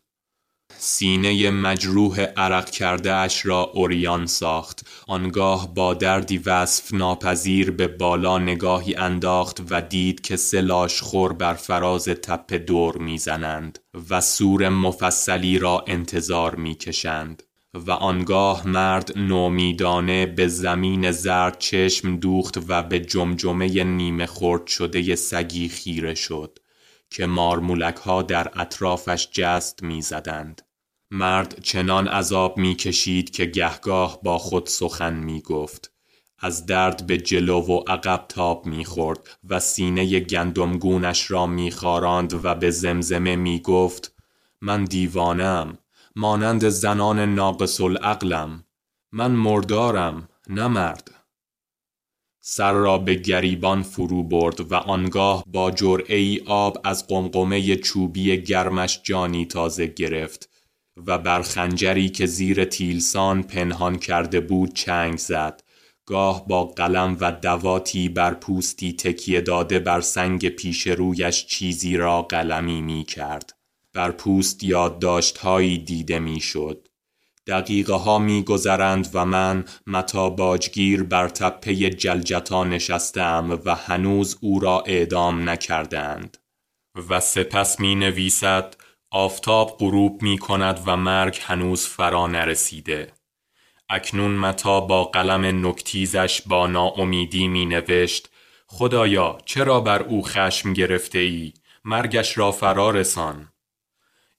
سینه 0.78 1.50
مجروح 1.50 2.21
عرق 2.21 2.71
کرده 2.71 3.12
اش 3.12 3.47
را 3.47 3.62
اوریان 3.62 4.26
ساخت. 4.26 4.87
آنگاه 5.07 5.75
با 5.75 5.95
دردی 5.95 6.38
وصف 6.38 6.95
ناپذیر 6.95 7.71
به 7.71 7.88
بالا 7.88 8.38
نگاهی 8.38 8.95
انداخت 8.95 9.61
و 9.71 9.81
دید 9.81 10.21
که 10.21 10.37
سلاش 10.37 11.00
خور 11.02 11.33
بر 11.33 11.54
فراز 11.54 12.04
تپه 12.04 12.59
دور 12.59 12.97
می‌زنند 12.99 13.78
و 14.11 14.21
سور 14.21 14.69
مفصلی 14.69 15.59
را 15.59 15.85
انتظار 15.87 16.54
می‌کشند. 16.54 17.43
و 17.75 17.90
آنگاه 17.90 18.69
مرد 18.69 19.19
نومیدانه 19.19 20.26
به 20.26 20.49
زمین 20.49 21.11
زرد 21.11 21.59
چشم 21.59 22.16
دوخت 22.16 22.59
و 22.69 22.83
به 22.83 23.00
جمجمه 23.00 23.85
نیمه 23.85 24.26
خورد 24.26 24.66
شده 24.66 25.16
سگی 25.16 25.69
خیره 25.69 26.14
شد 26.14 26.59
که 27.11 27.26
مارمولک 27.26 27.97
ها 27.97 28.23
در 28.23 28.50
اطرافش 28.61 29.28
جست 29.33 29.83
می‌زدند. 29.83 30.62
مرد 31.11 31.61
چنان 31.62 32.09
عذاب 32.09 32.59
می‌کشید 32.59 33.31
که 33.31 33.45
گهگاه 33.45 34.21
با 34.23 34.38
خود 34.38 34.66
سخن 34.66 35.14
می 35.14 35.40
گفت. 35.40 35.93
از 36.38 36.66
درد 36.66 37.07
به 37.07 37.19
جلو 37.19 37.61
و 37.61 37.81
عقب 37.87 38.25
تاب 38.28 38.66
می‌خورد 38.66 39.38
و 39.49 39.61
سینه 39.61 40.21
گندمگونش 40.21 41.31
را 41.31 41.47
میخاراند 41.47 42.45
و 42.45 42.54
به 42.54 42.71
زمزمه 42.71 43.37
می‌گفت 43.37 44.14
من 44.61 44.85
دیوانم 44.85 45.78
مانند 46.16 46.68
زنان 46.68 47.35
ناقص 47.35 47.80
العقلم 47.80 48.64
من 49.12 49.30
مردارم 49.30 50.28
نه 50.49 50.66
مرد. 50.66 51.11
سر 52.40 52.73
را 52.73 52.99
به 52.99 53.14
گریبان 53.14 53.83
فرو 53.83 54.23
برد 54.23 54.73
و 54.73 54.75
آنگاه 54.75 55.44
با 55.47 55.71
جرعه 55.71 56.16
ای 56.16 56.40
آب 56.47 56.78
از 56.85 57.06
قمقمه 57.06 57.76
چوبی 57.76 58.42
گرمش 58.42 59.00
جانی 59.02 59.47
تازه 59.47 59.87
گرفت 59.87 60.49
و 61.06 61.18
بر 61.18 61.42
خنجری 61.42 62.09
که 62.09 62.26
زیر 62.26 62.64
تیلسان 62.64 63.42
پنهان 63.42 63.99
کرده 63.99 64.40
بود 64.40 64.75
چنگ 64.75 65.18
زد. 65.18 65.62
گاه 66.06 66.49
با 66.49 66.64
قلم 66.64 67.16
و 67.21 67.33
دواتی 67.33 68.09
بر 68.09 68.35
پوستی 68.35 68.92
تکیه 68.92 69.40
داده 69.40 69.78
بر 69.78 70.00
سنگ 70.00 70.49
پیش 70.49 70.87
رویش 70.87 71.47
چیزی 71.47 71.97
را 71.97 72.23
قلمی 72.23 72.83
می 72.83 73.04
کرد 73.04 73.53
بر 73.94 74.10
پوست 74.10 74.64
یادداشتهایی 74.64 75.78
دیده 75.78 76.18
می 76.18 76.40
شد 76.40 76.88
دقیقه 77.46 77.94
ها 77.94 78.18
می 78.18 78.42
گذرند 78.42 79.10
و 79.14 79.24
من 79.24 79.64
متا 79.86 80.30
باجگیر 80.30 81.02
بر 81.02 81.28
تپه 81.28 81.74
جلجتا 81.90 82.64
نشستم 82.64 83.60
و 83.64 83.74
هنوز 83.74 84.38
او 84.40 84.60
را 84.60 84.80
اعدام 84.80 85.48
نکردند 85.48 86.36
و 87.10 87.20
سپس 87.20 87.80
می 87.80 87.94
نویسد 87.94 88.76
آفتاب 89.10 89.76
غروب 89.78 90.22
می 90.22 90.38
کند 90.38 90.80
و 90.86 90.96
مرگ 90.96 91.38
هنوز 91.42 91.86
فرا 91.86 92.26
نرسیده. 92.26 93.12
اکنون 93.88 94.30
متا 94.30 94.80
با 94.80 95.04
قلم 95.04 95.66
نکتیزش 95.66 96.42
با 96.46 96.66
ناامیدی 96.66 97.48
می 97.48 97.66
نوشت 97.66 98.30
خدایا 98.66 99.38
چرا 99.44 99.80
بر 99.80 100.02
او 100.02 100.22
خشم 100.22 100.72
گرفته 100.72 101.18
ای؟ 101.18 101.52
مرگش 101.84 102.38
را 102.38 102.52
فرا 102.52 102.90
رسان. 102.90 103.48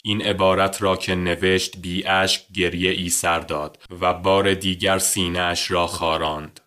این 0.07 0.21
عبارت 0.21 0.81
را 0.81 0.97
که 0.97 1.15
نوشت 1.15 1.77
بی 1.77 2.07
اشک 2.07 2.41
گریه 2.53 2.91
ای 2.91 3.09
سر 3.09 3.39
داد 3.39 3.83
و 4.01 4.13
بار 4.13 4.53
دیگر 4.53 4.97
سینهاش 4.97 5.71
را 5.71 5.87
خاراند. 5.87 6.59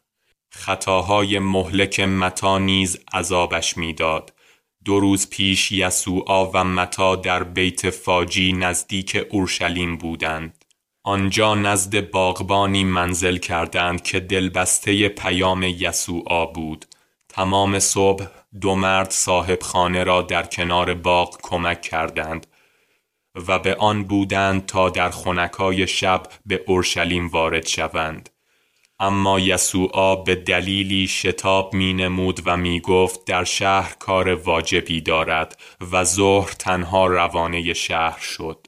خطاهای 0.50 1.38
مهلک 1.38 2.00
متا 2.00 2.58
نیز 2.58 2.98
عذابش 3.12 3.76
می‌داد. 3.76 4.32
دو 4.84 5.00
روز 5.00 5.30
پیش 5.30 5.72
یسوعا 5.72 6.50
و 6.50 6.64
متا 6.64 7.16
در 7.16 7.44
بیت 7.44 7.90
فاجی 7.90 8.52
نزدیک 8.52 9.26
اورشلیم 9.30 9.96
بودند. 9.96 10.64
آنجا 11.04 11.54
نزد 11.54 12.10
باغبانی 12.10 12.84
منزل 12.84 13.36
کردند 13.36 14.02
که 14.02 14.20
دلبسته 14.20 15.08
پیام 15.08 15.62
یسوعا 15.62 16.46
بود. 16.46 16.84
تمام 17.28 17.78
صبح 17.78 18.26
دو 18.60 18.74
مرد 18.74 19.10
صاحب 19.10 19.62
خانه 19.62 20.04
را 20.04 20.22
در 20.22 20.42
کنار 20.42 20.94
باغ 20.94 21.38
کمک 21.42 21.82
کردند 21.82 22.46
و 23.48 23.58
به 23.58 23.74
آن 23.74 24.04
بودند 24.04 24.66
تا 24.66 24.90
در 24.90 25.10
خونکای 25.10 25.86
شب 25.86 26.22
به 26.46 26.64
اورشلیم 26.66 27.28
وارد 27.28 27.66
شوند. 27.66 28.30
اما 29.00 29.40
یسوعا 29.40 30.16
به 30.16 30.34
دلیلی 30.34 31.08
شتاب 31.08 31.74
می 31.74 31.94
نمود 31.94 32.40
و 32.44 32.56
می 32.56 32.80
گفت 32.80 33.24
در 33.24 33.44
شهر 33.44 33.94
کار 33.98 34.34
واجبی 34.34 35.00
دارد 35.00 35.60
و 35.92 36.04
ظهر 36.04 36.52
تنها 36.52 37.06
روانه 37.06 37.72
شهر 37.72 38.20
شد. 38.20 38.66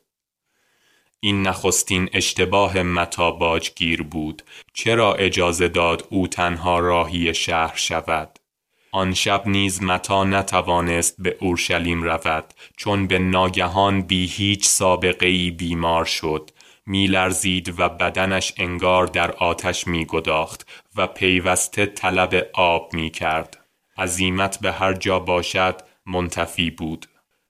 این 1.20 1.42
نخستین 1.42 2.10
اشتباه 2.12 2.82
متا 2.82 3.58
گیر 3.76 4.02
بود. 4.02 4.42
چرا 4.74 5.14
اجازه 5.14 5.68
داد 5.68 6.06
او 6.10 6.28
تنها 6.28 6.78
راهی 6.78 7.34
شهر 7.34 7.76
شود؟ 7.76 8.39
آن 8.92 9.14
شب 9.14 9.46
نیز 9.46 9.82
متا 9.82 10.24
نتوانست 10.24 11.16
به 11.18 11.36
اورشلیم 11.40 12.02
رود 12.02 12.54
چون 12.76 13.06
به 13.06 13.18
ناگهان 13.18 14.02
بی 14.02 14.26
هیچ 14.26 14.66
سابقه 14.66 15.26
ای 15.26 15.50
بیمار 15.50 16.04
شد 16.04 16.50
میلرزید 16.86 17.74
و 17.80 17.88
بدنش 17.88 18.52
انگار 18.56 19.06
در 19.06 19.30
آتش 19.30 19.86
میگداخت 19.86 20.66
و 20.96 21.06
پیوسته 21.06 21.86
طلب 21.86 22.46
آب 22.52 22.94
می‌کرد. 22.94 23.64
عزیمت 23.96 24.60
به 24.60 24.72
هر 24.72 24.92
جا 24.92 25.18
باشد 25.18 25.80
منتفی 26.06 26.70
بود. 26.70 27.06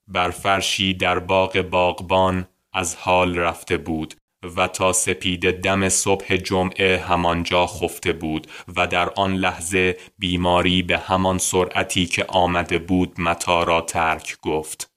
بر 0.08 0.30
فرشی 0.30 0.94
در 0.94 1.18
باغ 1.18 1.60
باغبان 1.60 2.48
از 2.72 2.96
حال 2.96 3.38
رفته 3.38 3.76
بود 3.76 4.14
و 4.42 4.68
تا 4.68 4.92
سپید 4.92 5.50
دم 5.50 5.88
صبح 5.88 6.36
جمعه 6.36 6.98
همانجا 6.98 7.66
خفته 7.66 8.12
بود 8.12 8.46
و 8.76 8.86
در 8.86 9.10
آن 9.10 9.34
لحظه 9.34 9.96
بیماری 10.18 10.82
به 10.82 10.98
همان 10.98 11.38
سرعتی 11.38 12.06
که 12.06 12.24
آمده 12.28 12.78
بود 12.78 13.20
متا 13.20 13.62
را 13.62 13.80
ترک 13.80 14.36
گفت 14.42 14.90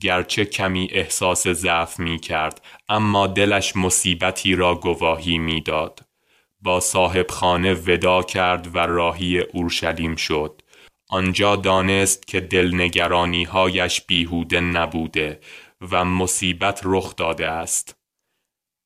گرچه 0.00 0.44
کمی 0.44 0.88
احساس 0.92 1.48
ضعف 1.48 1.98
می 1.98 2.18
کرد 2.18 2.62
اما 2.88 3.26
دلش 3.26 3.76
مصیبتی 3.76 4.54
را 4.54 4.74
گواهی 4.74 5.38
می‌داد. 5.38 6.00
با 6.60 6.80
صاحب 6.80 7.30
خانه 7.30 7.74
ودا 7.74 8.22
کرد 8.22 8.76
و 8.76 8.78
راهی 8.78 9.38
اورشلیم 9.38 10.16
شد 10.16 10.62
آنجا 11.10 11.56
دانست 11.56 12.26
که 12.26 12.40
دلنگرانی 12.40 13.44
هایش 13.44 14.00
بیهوده 14.00 14.60
نبوده 14.60 15.40
و 15.90 16.04
مصیبت 16.04 16.80
رخ 16.84 17.16
داده 17.16 17.48
است 17.48 17.96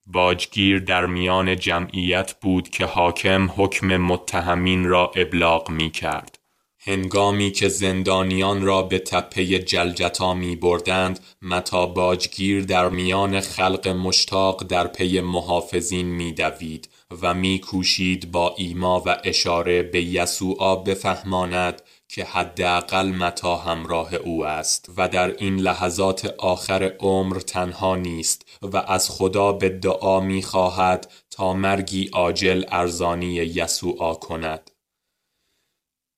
باجگیر 0.06 0.78
در 0.78 1.06
میان 1.06 1.56
جمعیت 1.56 2.34
بود 2.40 2.68
که 2.68 2.84
حاکم 2.84 3.50
حکم 3.56 3.96
متهمین 3.96 4.84
را 4.84 5.12
ابلاغ 5.16 5.70
می 5.70 5.90
کرد. 5.90 6.38
هنگامی 6.78 7.50
که 7.50 7.68
زندانیان 7.68 8.62
را 8.62 8.82
به 8.82 8.98
تپه 8.98 9.58
جلجتا 9.58 10.34
می 10.34 10.56
بردند 10.56 11.20
متا 11.42 11.86
باجگیر 11.86 12.64
در 12.64 12.88
میان 12.88 13.40
خلق 13.40 13.88
مشتاق 13.88 14.64
در 14.64 14.86
پی 14.86 15.20
محافظین 15.20 16.06
می 16.06 16.32
دوید 16.32 16.88
و 17.22 17.34
می 17.34 17.58
کوشید 17.58 18.32
با 18.32 18.54
ایما 18.58 19.02
و 19.06 19.16
اشاره 19.24 19.82
به 19.82 20.02
یسوعا 20.02 20.76
بفهماند 20.76 21.82
که 22.08 22.24
حداقل 22.24 23.08
متا 23.08 23.56
همراه 23.56 24.14
او 24.14 24.46
است 24.46 24.90
و 24.96 25.08
در 25.08 25.36
این 25.36 25.56
لحظات 25.56 26.34
آخر 26.38 26.92
عمر 27.00 27.40
تنها 27.40 27.96
نیست 27.96 28.58
و 28.62 28.76
از 28.76 29.10
خدا 29.10 29.52
به 29.52 29.68
دعا 29.68 30.20
می 30.20 30.42
خواهد 30.42 31.12
تا 31.30 31.52
مرگی 31.52 32.08
عاجل 32.12 32.64
ارزانی 32.68 33.34
یسوعا 33.34 34.14
کند. 34.14 34.70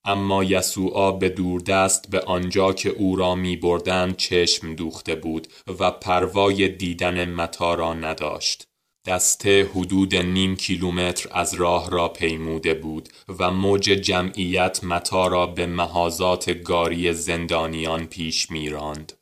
اما 0.04 0.44
یسوعا 0.44 1.12
به 1.12 1.28
دوردست 1.28 2.10
به 2.10 2.20
آنجا 2.20 2.72
که 2.72 2.88
او 2.88 3.16
را 3.16 3.34
می 3.34 3.56
بردن 3.56 4.12
چشم 4.12 4.74
دوخته 4.74 5.14
بود 5.14 5.48
و 5.78 5.90
پروای 5.90 6.68
دیدن 6.68 7.24
متا 7.24 7.74
را 7.74 7.94
نداشت. 7.94 8.67
دسته 9.08 9.70
حدود 9.74 10.14
نیم 10.14 10.56
کیلومتر 10.56 11.28
از 11.32 11.54
راه 11.54 11.90
را 11.90 12.08
پیموده 12.08 12.74
بود 12.74 13.08
و 13.38 13.50
موج 13.50 13.82
جمعیت 13.84 14.84
متا 14.84 15.26
را 15.26 15.46
به 15.46 15.66
محازات 15.66 16.50
گاری 16.50 17.12
زندانیان 17.12 18.06
پیش 18.06 18.50
میراند. 18.50 19.12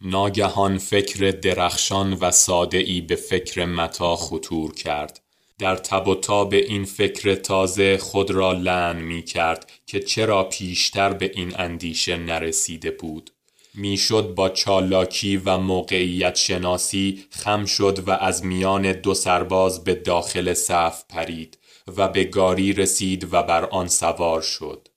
ناگهان 0.00 0.78
فکر 0.78 1.30
درخشان 1.30 2.12
و 2.12 2.30
ای 2.72 3.00
به 3.00 3.16
فکر 3.16 3.64
متا 3.64 4.16
خطور 4.16 4.74
کرد. 4.74 5.20
در 5.58 5.76
تب 5.76 6.08
و 6.08 6.14
تاب 6.14 6.54
این 6.54 6.84
فکر 6.84 7.34
تازه 7.34 7.98
خود 7.98 8.30
را 8.30 8.52
لعن 8.52 9.02
می 9.02 9.22
کرد 9.22 9.70
که 9.86 10.00
چرا 10.00 10.44
پیشتر 10.44 11.12
به 11.12 11.30
این 11.34 11.52
اندیشه 11.56 12.16
نرسیده 12.16 12.90
بود. 12.90 13.30
می‌شد 13.74 14.34
با 14.34 14.48
چالاکی 14.48 15.36
و 15.36 15.58
موقعیت 15.58 16.36
شناسی 16.36 17.24
خم 17.30 17.64
شد 17.64 18.08
و 18.08 18.10
از 18.10 18.44
میان 18.44 18.92
دو 18.92 19.14
سرباز 19.14 19.84
به 19.84 19.94
داخل 19.94 20.54
صف 20.54 21.04
پرید 21.08 21.58
و 21.96 22.08
به 22.08 22.24
گاری 22.24 22.72
رسید 22.72 23.34
و 23.34 23.42
بر 23.42 23.64
آن 23.64 23.88
سوار 23.88 24.42
شد. 24.42 24.88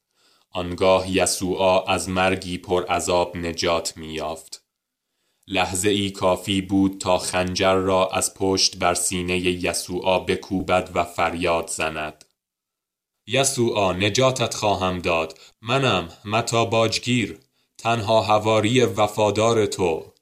آنگاه 0.52 1.12
یسوعا 1.12 1.84
از 1.84 2.10
مرگی 2.10 2.58
پر 2.58 2.86
عذاب 2.86 3.38
نجات 3.38 3.98
میافت. 3.98 4.66
لحظه 5.48 5.90
ای 5.90 6.10
کافی 6.12 6.62
بود 6.62 7.02
تا 7.02 7.18
خنجر 7.18 7.74
را 7.74 8.10
از 8.10 8.34
پشت 8.34 8.78
بر 8.78 8.94
سینه 8.94 9.40
یسوعا 9.40 10.20
بکوبد 10.20 10.90
و 10.94 11.04
فریاد 11.04 11.68
زند. 11.68 12.26
یسوعا 13.28 13.94
نجاتت 13.94 14.54
خواهم 14.54 15.00
داد 15.00 15.40
منم 15.62 16.10
متا 16.26 16.66
باجگیر 16.66 17.40
تنها 17.86 18.22
هواری 18.22 18.82
وفادار 18.82 19.66
تو. 19.66 20.14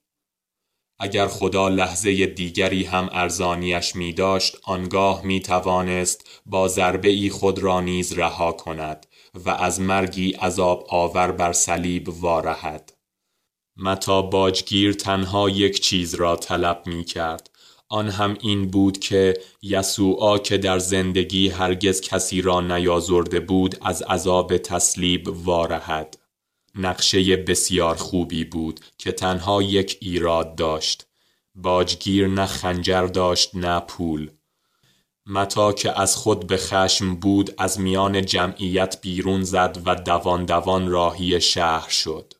اگر 0.99 1.27
خدا 1.27 1.69
لحظه 1.69 2.25
دیگری 2.25 2.83
هم 2.83 3.09
ارزانیش 3.11 3.95
می 3.95 4.13
داشت 4.13 4.57
آنگاه 4.63 5.25
می 5.25 5.39
توانست 5.39 6.41
با 6.45 6.67
ضربه 6.67 7.09
ای 7.09 7.29
خود 7.29 7.59
را 7.59 7.81
نیز 7.81 8.13
رها 8.13 8.51
کند 8.51 9.05
و 9.45 9.49
از 9.49 9.81
مرگی 9.81 10.31
عذاب 10.31 10.85
آور 10.89 11.31
بر 11.31 11.53
صلیب 11.53 12.09
وارهد. 12.09 12.93
متا 13.77 14.21
باجگیر 14.21 14.93
تنها 14.93 15.49
یک 15.49 15.79
چیز 15.79 16.15
را 16.15 16.35
طلب 16.35 16.83
می 16.85 17.03
کرد. 17.03 17.49
آن 17.89 18.09
هم 18.09 18.37
این 18.41 18.67
بود 18.71 18.99
که 18.99 19.33
یسوعا 19.61 20.37
که 20.37 20.57
در 20.57 20.79
زندگی 20.79 21.49
هرگز 21.49 22.01
کسی 22.01 22.41
را 22.41 22.61
نیازرده 22.61 23.39
بود 23.39 23.77
از 23.81 24.01
عذاب 24.01 24.57
تسلیب 24.57 25.27
وارهد. 25.45 26.22
نقشه 26.75 27.35
بسیار 27.35 27.95
خوبی 27.95 28.43
بود 28.43 28.79
که 28.97 29.11
تنها 29.11 29.61
یک 29.61 29.97
ایراد 30.01 30.55
داشت. 30.55 31.07
باجگیر 31.55 32.27
نه 32.27 32.45
خنجر 32.45 33.07
داشت 33.07 33.55
نه 33.55 33.79
پول. 33.79 34.31
متا 35.25 35.73
که 35.73 35.99
از 36.01 36.15
خود 36.15 36.47
به 36.47 36.57
خشم 36.57 37.15
بود 37.15 37.53
از 37.57 37.79
میان 37.79 38.25
جمعیت 38.25 39.01
بیرون 39.01 39.43
زد 39.43 39.81
و 39.85 39.95
دوان 39.95 40.45
دوان 40.45 40.89
راهی 40.89 41.41
شهر 41.41 41.89
شد. 41.89 42.33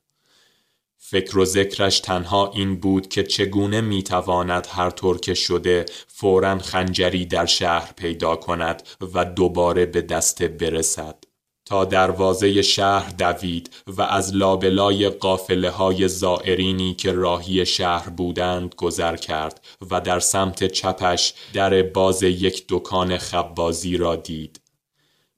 فکر 0.98 1.38
و 1.38 1.46
ذکرش 1.46 2.00
تنها 2.00 2.52
این 2.52 2.76
بود 2.80 3.08
که 3.08 3.24
چگونه 3.24 3.82
می‌تواند 3.82 4.68
هر 4.72 4.90
طور 4.90 5.20
که 5.20 5.34
شده 5.34 5.86
فورا 6.08 6.58
خنجری 6.60 7.26
در 7.26 7.46
شهر 7.46 7.94
پیدا 7.98 8.36
کند 8.36 8.84
و 9.14 9.26
دوباره 9.26 9.86
به 9.86 10.02
دست 10.02 10.44
برسد. 10.44 11.24
تا 11.66 11.86
دروازه 11.86 12.62
شهر 12.62 13.10
دوید 13.10 13.70
و 13.88 14.02
از 14.02 14.36
لابلای 14.36 15.10
قافله 15.10 15.70
های 15.70 16.08
زائرینی 16.08 16.94
که 16.94 17.12
راهی 17.12 17.66
شهر 17.66 18.10
بودند 18.10 18.76
گذر 18.76 19.16
کرد 19.16 19.66
و 19.92 20.02
در 20.02 20.20
سمت 20.20 20.64
چپش 20.68 21.34
در 21.54 21.84
باز 21.84 22.24
یک 22.24 22.66
دکان 22.70 23.18
خبازی 23.18 23.98
را 23.98 24.16
دید. 24.16 24.60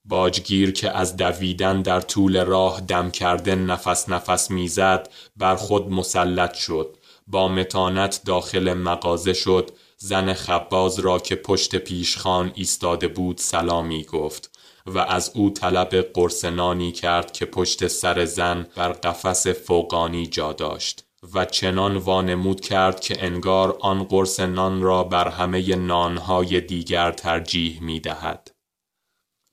باجگیر 0.06 0.72
که 0.72 0.92
از 0.92 1.18
دویدن 1.18 1.82
در 1.82 2.02
طول 2.02 2.46
راه 2.46 2.82
دم 2.82 3.12
کرده 3.12 3.56
نفس 3.56 4.10
نفس 4.10 4.52
می‌زد 4.52 5.10
بر 5.38 5.56
خود 5.56 5.92
مسلط 5.92 6.54
شد 6.54 6.98
با 7.28 7.48
متانت 7.48 8.22
داخل 8.26 8.74
مغازه 8.74 9.34
شد 9.34 9.72
زن 9.98 10.34
خباز 10.34 11.00
را 11.00 11.20
که 11.20 11.36
پشت 11.36 11.76
پیشخان 11.76 12.52
ایستاده 12.56 13.08
بود 13.08 13.38
سلامی 13.38 14.04
گفت 14.04 14.52
و 14.86 15.00
از 15.00 15.32
او 15.36 15.50
طلب 15.50 15.96
قرصنانی 15.96 16.92
کرد 16.92 17.32
که 17.32 17.46
پشت 17.46 17.88
سر 17.88 18.26
زن 18.26 18.68
بر 18.76 18.92
قفس 18.92 19.48
فوقانی 19.48 20.28
جا 20.28 20.54
داشت 20.54 21.06
و 21.34 21.46
چنان 21.46 21.98
وانمود 21.98 22.62
کرد 22.62 23.00
که 23.00 23.24
انگار 23.26 23.78
آن 23.80 24.04
قرص 24.04 24.40
نان 24.40 24.82
را 24.82 25.04
بر 25.04 25.28
همه 25.28 25.76
نانهای 25.76 26.62
دیگر 26.62 27.12
ترجیح 27.12 27.84
می 27.84 28.00
دهد. 28.00 28.52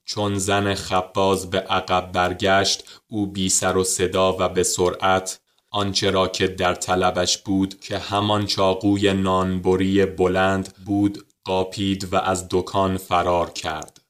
چون 0.05 0.39
زن 0.39 0.75
خباز 0.75 1.51
به 1.51 1.61
عقب 1.61 2.13
برگشت 2.13 2.85
او 3.07 3.27
بی 3.27 3.49
سر 3.49 3.77
و 3.77 3.85
صدا 3.85 4.37
و 4.39 4.49
به 4.49 4.63
سرعت 4.63 5.41
آنچه 5.71 6.11
را 6.11 6.29
که 6.29 6.47
در 6.47 6.75
طلبش 6.75 7.39
بود 7.39 7.81
که 7.81 7.99
همان 7.99 8.47
چاقوی 8.47 9.13
نانبری 9.13 10.07
بلند 10.07 10.75
بود 10.87 11.27
قاپید 11.45 12.13
و 12.13 12.17
از 12.17 12.47
دکان 12.51 12.97
فرار 12.97 13.51
کرد 13.51 14.02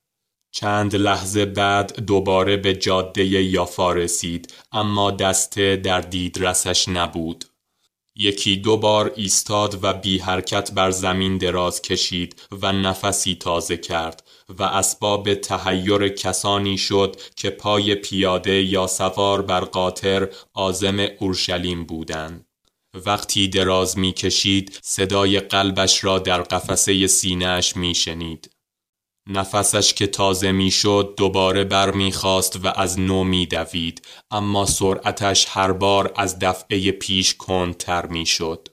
چند 0.53 0.97
لحظه 0.97 1.45
بعد 1.45 2.01
دوباره 2.01 2.57
به 2.57 2.75
جاده 2.75 3.25
یافا 3.25 3.93
رسید 3.93 4.55
اما 4.73 5.11
دسته 5.11 5.77
در 5.77 6.01
دیدرسش 6.01 6.88
نبود 6.88 7.45
یکی 8.17 8.57
دو 8.57 8.77
بار 8.77 9.12
ایستاد 9.17 9.79
و 9.85 9.93
بی 9.93 10.19
حرکت 10.19 10.73
بر 10.73 10.91
زمین 10.91 11.38
دراز 11.38 11.83
کشید 11.83 12.43
و 12.62 12.73
نفسی 12.73 13.35
تازه 13.35 13.77
کرد 13.77 14.23
و 14.59 14.62
اسباب 14.62 15.35
تهیر 15.35 16.09
کسانی 16.09 16.79
شد 16.79 17.17
که 17.37 17.51
پای 17.51 17.95
پیاده 17.95 18.62
یا 18.62 18.87
سوار 18.87 19.43
بر 19.43 19.61
قاطر 19.61 20.29
آزم 20.55 21.07
اورشلیم 21.19 21.85
بودند. 21.85 22.47
وقتی 23.07 23.49
دراز 23.49 23.99
می 23.99 24.12
کشید 24.12 24.79
صدای 24.83 25.41
قلبش 25.41 26.05
را 26.05 26.19
در 26.19 26.43
قفسه 26.43 27.07
سینهش 27.07 27.77
می 27.77 27.95
شنید. 27.95 28.51
نفسش 29.27 29.95
که 29.95 30.07
تازه 30.07 30.53
می‌شد 30.53 31.15
دوباره 31.17 31.65
برمیخواست 31.65 32.65
و 32.65 32.69
از 32.77 32.99
نو 32.99 33.25
میدوید 33.25 34.07
اما 34.31 34.67
سرعتش 34.67 35.47
هر 35.49 35.73
بار 35.73 36.13
از 36.17 36.39
دفعه 36.39 36.93
پیش 36.93 37.35
کندتر 37.35 38.07
می‌شد 38.07 38.69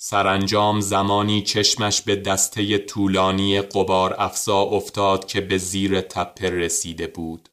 سرانجام 0.00 0.80
زمانی 0.80 1.42
چشمش 1.42 2.02
به 2.02 2.16
دسته 2.16 2.78
طولانی 2.78 3.60
قبار 3.60 4.14
افزا 4.18 4.60
افتاد 4.60 5.26
که 5.26 5.40
به 5.40 5.58
زیر 5.58 6.00
تپه 6.00 6.50
رسیده 6.50 7.06
بود. 7.06 7.48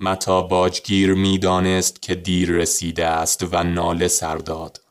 متا 0.00 0.42
باجگیر 0.42 1.14
می‌دانست 1.14 2.02
که 2.02 2.14
دیر 2.14 2.50
رسیده 2.50 3.06
است 3.06 3.46
و 3.52 3.62
ناله 3.62 4.08
سرداد. 4.08 4.84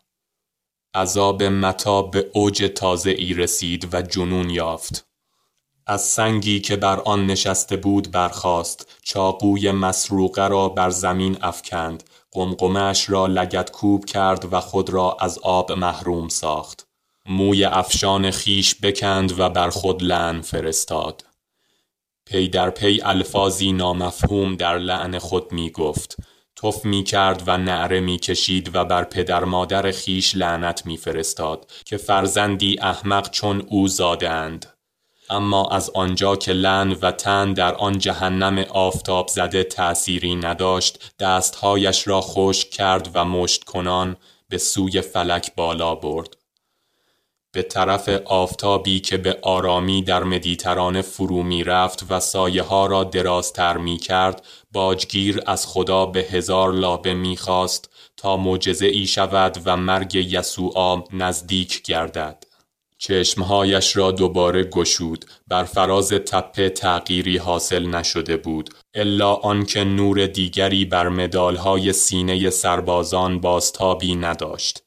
عذاب 0.96 1.44
متا 1.44 2.02
به 2.02 2.32
اوج 2.34 2.72
تازه 2.76 3.10
ای 3.10 3.34
رسید 3.34 3.94
و 3.94 4.02
جنون 4.02 4.50
یافت. 4.50 5.11
از 5.92 6.02
سنگی 6.02 6.60
که 6.60 6.76
بر 6.76 7.00
آن 7.00 7.26
نشسته 7.26 7.78
بود 7.78 8.12
برخاست. 8.12 8.98
چاقوی 9.04 9.72
مسروقه 9.72 10.48
را 10.48 10.70
بر 10.70 10.90
زمین 10.90 11.38
افکند. 11.42 12.04
قمقمش 12.32 13.10
را 13.10 13.28
لگت 13.28 13.72
کوب 13.72 14.06
کرد 14.06 14.54
و 14.54 14.60
خود 14.60 14.90
را 14.90 15.18
از 15.20 15.40
آب 15.40 15.72
محروم 15.72 16.30
ساخت. 16.30 16.88
موی 17.26 17.66
افشان 17.66 18.32
خیش 18.32 18.76
بکند 18.76 19.40
و 19.40 19.50
بر 19.50 19.70
خود 19.70 20.04
لعن 20.04 20.42
فرستاد. 20.42 21.26
پی 22.26 22.48
در 22.48 22.70
پی 22.70 23.02
الفاظی 23.04 23.72
نامفهوم 23.72 24.56
در 24.56 24.78
لعن 24.78 25.20
خود 25.20 25.52
می 25.52 25.70
گفت. 25.70 26.18
تف 26.56 26.86
می 26.86 27.04
کرد 27.04 27.44
و 27.48 27.58
نعره 27.58 28.00
می 28.00 28.18
کشید 28.18 28.76
و 28.76 28.86
بر 28.86 29.04
پدر 29.04 29.44
مادر 29.44 29.92
خیش 29.92 30.36
لعنت 30.36 30.86
می 30.86 30.98
فرستاد 30.98 31.72
که 31.86 31.98
فرزندی 31.98 32.80
احمق 32.80 33.30
چون 33.30 33.66
او 33.68 33.88
زادند 33.88 34.81
اما 35.32 35.70
از 35.70 35.90
آنجا 35.90 36.36
که 36.36 36.54
لن 36.54 36.92
و 37.02 37.12
تن 37.12 37.54
در 37.54 37.76
آن 37.76 37.98
جهنم 37.98 38.58
آفتاب 38.58 39.28
زده 39.28 39.64
تأثیری 39.64 40.36
نداشت 40.36 41.14
دستهایش 41.20 42.08
را 42.08 42.22
خشک 42.22 42.70
کرد 42.70 43.10
و 43.14 43.26
مشت 43.26 43.64
کنان 43.64 44.18
به 44.50 44.58
سوی 44.58 45.02
فلک 45.02 45.56
بالا 45.56 45.96
برد. 45.96 46.38
به 47.52 47.62
طرف 47.62 48.10
آفتابی 48.26 49.00
که 49.00 49.18
به 49.18 49.40
آرامی 49.42 50.04
در 50.04 50.24
مدیترانه 50.24 51.02
فرو 51.02 51.44
می 51.44 51.64
رفت 51.64 52.06
و 52.10 52.20
سایه 52.20 52.64
ها 52.64 52.86
را 52.86 53.04
درازتر 53.04 53.78
می 53.78 53.98
کرد 53.98 54.46
باجگیر 54.72 55.42
از 55.46 55.68
خدا 55.68 56.06
به 56.06 56.20
هزار 56.20 56.74
لابه 56.74 57.14
می 57.14 57.38
خواست 57.38 57.90
تا 58.18 58.38
معجزه 58.38 58.86
ای 58.86 59.08
شود 59.08 59.62
و 59.66 59.78
مرگ 59.78 60.16
یسوع 60.16 61.08
نزدیک 61.14 61.82
گردد. 61.82 62.51
چشمهایش 63.02 63.98
را 63.98 64.12
دوباره 64.12 64.64
گشود. 64.64 65.26
بر 65.48 65.64
فراز 65.64 66.10
تپه 66.10 66.70
تغییری 66.70 67.38
حاصل 67.38 67.86
نشده 67.86 68.38
بود. 68.38 68.70
الا 68.94 69.34
آنکه 69.34 69.84
نور 69.84 70.26
دیگری 70.26 70.86
بر 70.86 71.10
مدالهای 71.10 71.94
سینه 71.94 72.50
سربازان 72.50 73.40
بازتابی 73.40 74.16
نداشت. 74.16 74.84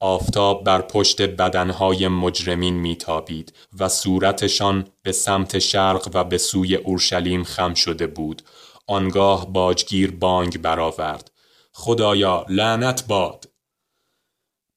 آفتاب 0.00 0.64
بر 0.64 0.80
پشت 0.80 1.22
بدنهای 1.22 2.08
مجرمین 2.08 2.74
میتابید 2.74 3.52
و 3.78 3.88
صورتشان 3.88 4.86
به 5.02 5.12
سمت 5.12 5.58
شرق 5.58 6.08
و 6.14 6.24
به 6.24 6.38
سوی 6.38 6.76
اورشلیم 6.76 7.44
خم 7.44 7.74
شده 7.74 8.06
بود. 8.06 8.42
آنگاه 8.86 9.52
باجگیر 9.52 10.10
بانگ 10.10 10.62
برآورد. 10.62 11.30
خدایا 11.72 12.46
لعنت 12.48 13.06
باد! 13.06 13.51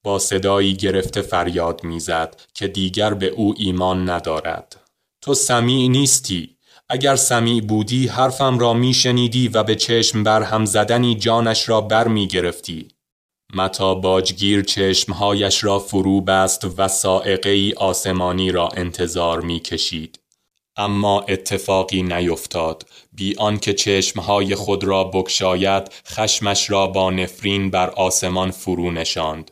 با 0.06 0.20
صدایی 0.20 0.74
گرفته 0.74 1.22
فریاد 1.22 1.84
می‌زد 1.84 2.42
که 2.54 2.68
دیگر 2.68 3.14
به 3.14 3.28
او 3.28 3.54
ایمان 3.58 4.10
ندارد. 4.10 4.82
تو 5.22 5.34
سمیع 5.34 5.90
نیستی. 5.90 6.58
اگر 6.90 7.16
سمیع 7.16 7.62
بودی 7.62 8.08
حرفم 8.08 8.60
را 8.60 8.74
میشنیدی 8.74 9.48
و 9.48 9.64
به 9.64 9.76
چشم 9.76 10.24
بر 10.24 10.42
هم 10.42 10.66
زدنی 10.66 11.16
جانش 11.16 11.70
را 11.70 11.82
بر 11.82 12.08
می 12.08 12.28
گرفتی 12.28 12.88
متا 13.54 13.96
باجگیر 13.96 14.64
چشمهایش 14.64 15.64
را 15.64 15.80
فرو 15.80 16.22
بست 16.22 16.80
و 16.80 16.88
سائقه 16.88 17.50
ای 17.50 17.74
آسمانی 17.74 18.52
را 18.52 18.68
انتظار 18.68 19.42
می 19.42 19.60
کشید. 19.60 20.20
اما 20.78 21.22
اتفاقی 21.22 22.04
نیفتاد. 22.04 22.88
بی 23.12 23.36
آنکه 23.38 23.74
چشمهای 23.74 24.56
خود 24.56 24.84
را 24.84 25.04
بکشاید 25.04 25.92
خشمش 26.08 26.70
را 26.70 26.88
با 26.88 27.12
نفرین 27.12 27.72
بر 27.72 27.90
آسمان 27.90 28.52
فرو 28.52 28.92
نشاند. 28.92 29.52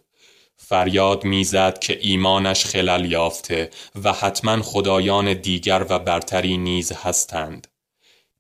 فریاد 0.74 1.24
می‌زد 1.24 1.80
که 1.80 1.98
ایمانش 2.02 2.66
خلل 2.66 3.12
یافته 3.12 3.70
و 4.04 4.14
حتما 4.14 4.62
خدایان 4.62 5.34
دیگر 5.34 5.86
و 5.90 6.00
برتری 6.00 6.58
نیز 6.58 6.92
هستند. 6.92 7.68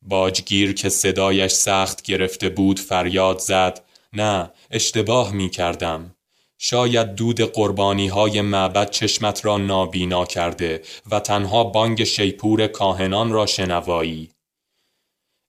باجگیر 0.01 0.73
که 0.73 0.89
صدایش 0.89 1.51
سخت 1.51 2.01
گرفته 2.01 2.49
بود 2.49 2.79
فریاد 2.79 3.39
زد 3.39 3.85
نه 4.13 4.51
اشتباه 4.71 5.31
می 5.31 5.49
کردم 5.49 6.15
شاید 6.57 7.15
دود 7.15 7.41
قربانی 7.41 8.07
های 8.07 8.41
معبد 8.41 8.89
چشمت 8.89 9.45
را 9.45 9.57
نابینا 9.57 10.25
کرده 10.25 10.81
و 11.11 11.19
تنها 11.19 11.63
بانگ 11.63 12.03
شیپور 12.03 12.67
کاهنان 12.67 13.31
را 13.31 13.45
شنوایی. 13.45 14.29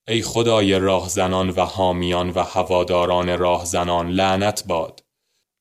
ای 0.08 0.22
خدای 0.22 0.78
راهزنان 0.78 1.50
و 1.50 1.60
حامیان 1.60 2.30
و 2.30 2.42
هواداران 2.42 3.38
راهزنان 3.38 4.10
لعنت 4.10 4.64
باد. 4.66 5.03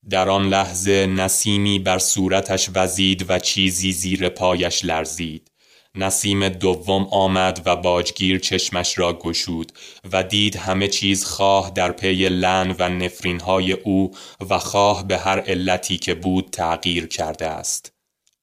در 0.09 0.29
آن 0.29 0.49
لحظه 0.49 1.07
نسیمی 1.07 1.79
بر 1.79 1.97
صورتش 1.97 2.69
وزید 2.75 3.25
و 3.29 3.39
چیزی 3.39 3.91
زیر 3.91 4.29
پایش 4.29 4.85
لرزید. 4.85 5.51
نسیم 5.95 6.49
دوم 6.49 7.07
آمد 7.11 7.61
و 7.65 7.75
باجگیر 7.75 8.39
چشمش 8.39 8.99
را 8.99 9.13
گشود 9.13 9.71
و 10.11 10.23
دید 10.23 10.55
همه 10.55 10.87
چیز 10.87 11.25
خواه 11.25 11.71
در 11.75 11.91
پی 11.91 12.29
لن 12.29 12.75
و 12.79 12.89
نفرین 12.89 13.39
های 13.39 13.71
او 13.71 14.11
و 14.49 14.59
خواه 14.59 15.07
به 15.07 15.17
هر 15.17 15.39
علتی 15.39 15.97
که 15.97 16.13
بود 16.13 16.49
تغییر 16.51 17.07
کرده 17.07 17.47
است. 17.47 17.93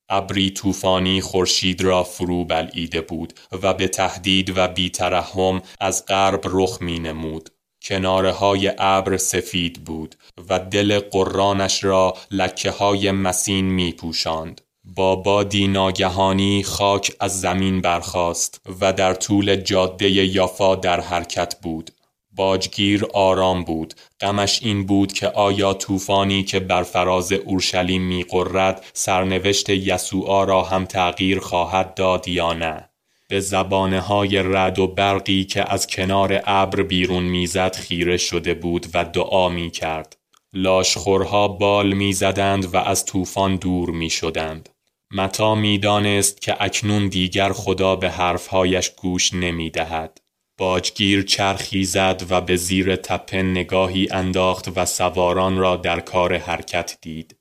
ابری 0.09 0.51
طوفانی 0.51 1.21
خورشید 1.21 1.83
را 1.83 2.05
فرو 2.05 2.45
بلعیده 2.45 3.01
بود 3.01 3.33
و 3.63 3.75
به 3.75 3.89
تهدید 3.89 4.53
و 4.57 4.69
بیترحم 4.69 5.63
از 5.81 6.07
غرب 6.07 6.41
رخ 6.45 6.83
می 6.83 6.99
نمود 6.99 7.51
کناره 7.83 8.33
های 8.33 8.73
ابر 8.79 9.17
سفید 9.17 9.85
بود 9.85 10.15
و 10.49 10.59
دل 10.59 11.01
قرانش 11.01 11.85
را 11.85 12.17
لکه 12.31 12.71
های 12.71 13.11
مسین 13.11 13.65
می 13.65 13.93
پوشاند. 13.93 14.61
با 14.85 15.17
بادی 15.17 15.69
ناگهانی 15.69 16.63
خاک 16.63 17.13
از 17.21 17.41
زمین 17.41 17.81
برخاست 17.81 18.61
و 18.81 18.93
در 18.93 19.15
طول 19.15 19.57
جاده 19.57 20.11
یافا 20.11 20.75
در 20.75 21.01
حرکت 21.01 21.57
بود. 21.63 21.91
باجگیر 22.33 23.07
آرام 23.15 23.65
بود. 23.65 23.95
غمش 24.21 24.63
این 24.63 24.87
بود 24.87 25.13
که 25.13 25.29
آیا 25.29 25.75
طوفانی 25.75 26.45
که 26.45 26.61
بر 26.61 26.83
فراز 26.83 27.33
اورشلیم 27.33 28.03
میقرد 28.03 28.85
سرنوشت 28.93 29.71
یسوعا 29.71 30.45
را 30.45 30.63
هم 30.63 30.85
تغییر 30.85 31.41
خواهد 31.41 31.95
داد 31.95 32.29
یا 32.29 32.53
نه؟ 32.53 32.90
به 33.31 33.41
زبانه 33.41 34.01
های 34.01 34.43
رد 34.43 34.79
و 34.79 34.87
برقی 34.87 35.45
که 35.45 35.73
از 35.73 35.87
کنار 35.87 36.41
ابر 36.45 36.83
بیرون 36.83 37.23
می‌زد 37.23 37.77
خیره 37.77 38.17
شده 38.17 38.55
بود 38.55 38.87
و 38.95 39.05
دعا 39.05 39.49
می 39.49 39.71
کرد. 39.71 40.17
لاشخورها 40.53 41.49
بال 41.49 41.93
می‌زدند 41.93 42.75
و 42.75 42.77
از 42.77 43.05
طوفان 43.05 43.57
دور 43.57 43.91
می 43.91 44.11
شدند. 44.11 44.69
متا 45.11 45.55
می‌دانست 45.55 46.43
که 46.43 46.57
اکنون 46.61 47.09
دیگر 47.09 47.53
خدا 47.53 47.97
به 47.97 48.11
حرفهایش 48.11 48.91
گوش 48.91 49.35
نمی 49.35 49.71
دهد. 49.71 50.21
باجگیر 50.59 51.23
چرخی 51.23 51.85
زد 51.85 52.23
و 52.31 52.41
به 52.41 52.57
زیر 52.57 52.97
تپه 52.97 53.43
نگاهی 53.43 54.09
انداخت 54.11 54.69
و 54.77 54.87
سواران 54.87 55.59
را 55.59 55.77
در 55.77 56.01
کار 56.01 56.37
حرکت 56.37 56.99
دید. 57.03 57.37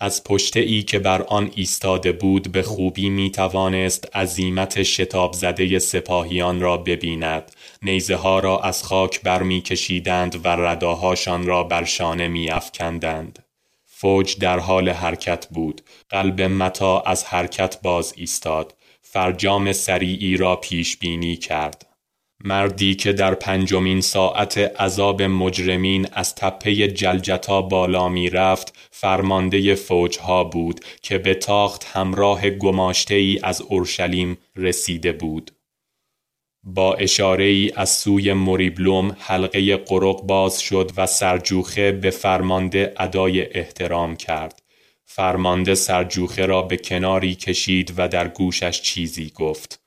از 0.00 0.24
پشته 0.24 0.60
ای 0.60 0.82
که 0.82 0.98
بر 0.98 1.22
آن 1.22 1.50
ایستاده 1.54 2.12
بود 2.12 2.52
به 2.52 2.62
خوبی 2.62 3.08
می 3.10 3.30
توانست 3.30 4.16
عظیمت 4.16 4.82
شتاب 4.82 5.32
زده 5.32 5.78
سپاهیان 5.78 6.60
را 6.60 6.76
ببیند. 6.76 7.52
نیزه 7.82 8.16
ها 8.16 8.38
را 8.38 8.60
از 8.60 8.82
خاک 8.82 9.22
برمی 9.22 9.60
کشیدند 9.60 10.46
و 10.46 10.48
رداهاشان 10.48 11.46
را 11.46 11.64
بر 11.64 11.84
شانه 11.84 12.28
می 12.28 12.50
افکندند. 12.50 13.44
فوج 13.86 14.38
در 14.38 14.58
حال 14.58 14.88
حرکت 14.88 15.46
بود. 15.46 15.80
قلب 16.08 16.42
متا 16.42 17.00
از 17.00 17.24
حرکت 17.24 17.78
باز 17.82 18.14
ایستاد. 18.16 18.74
فرجام 19.02 19.72
سریعی 19.72 20.36
را 20.36 20.56
پیش 20.56 20.96
بینی 20.96 21.36
کرد. 21.36 21.86
مردی 22.44 22.94
که 22.94 23.12
در 23.12 23.34
پنجمین 23.34 24.00
ساعت 24.00 24.58
عذاب 24.58 25.22
مجرمین 25.22 26.08
از 26.12 26.34
تپه 26.34 26.88
جلجتا 26.88 27.62
بالا 27.62 28.08
می 28.08 28.30
رفت 28.30 28.76
فرمانده 28.90 29.74
فوجها 29.74 30.44
بود 30.44 30.80
که 31.02 31.18
به 31.18 31.34
تاخت 31.34 31.84
همراه 31.84 32.50
گماشته 32.50 33.14
ای 33.14 33.40
از 33.42 33.60
اورشلیم 33.62 34.38
رسیده 34.56 35.12
بود. 35.12 35.50
با 36.62 36.94
اشاره 36.94 37.44
ای 37.44 37.72
از 37.76 37.90
سوی 37.90 38.32
موریبلوم 38.32 39.16
حلقه 39.18 39.76
قرق 39.76 40.22
باز 40.22 40.60
شد 40.60 40.92
و 40.96 41.06
سرجوخه 41.06 41.92
به 41.92 42.10
فرمانده 42.10 42.94
ادای 42.98 43.58
احترام 43.58 44.16
کرد. 44.16 44.62
فرمانده 45.04 45.74
سرجوخه 45.74 46.46
را 46.46 46.62
به 46.62 46.76
کناری 46.76 47.34
کشید 47.34 47.94
و 47.96 48.08
در 48.08 48.28
گوشش 48.28 48.82
چیزی 48.82 49.32
گفت. 49.34 49.85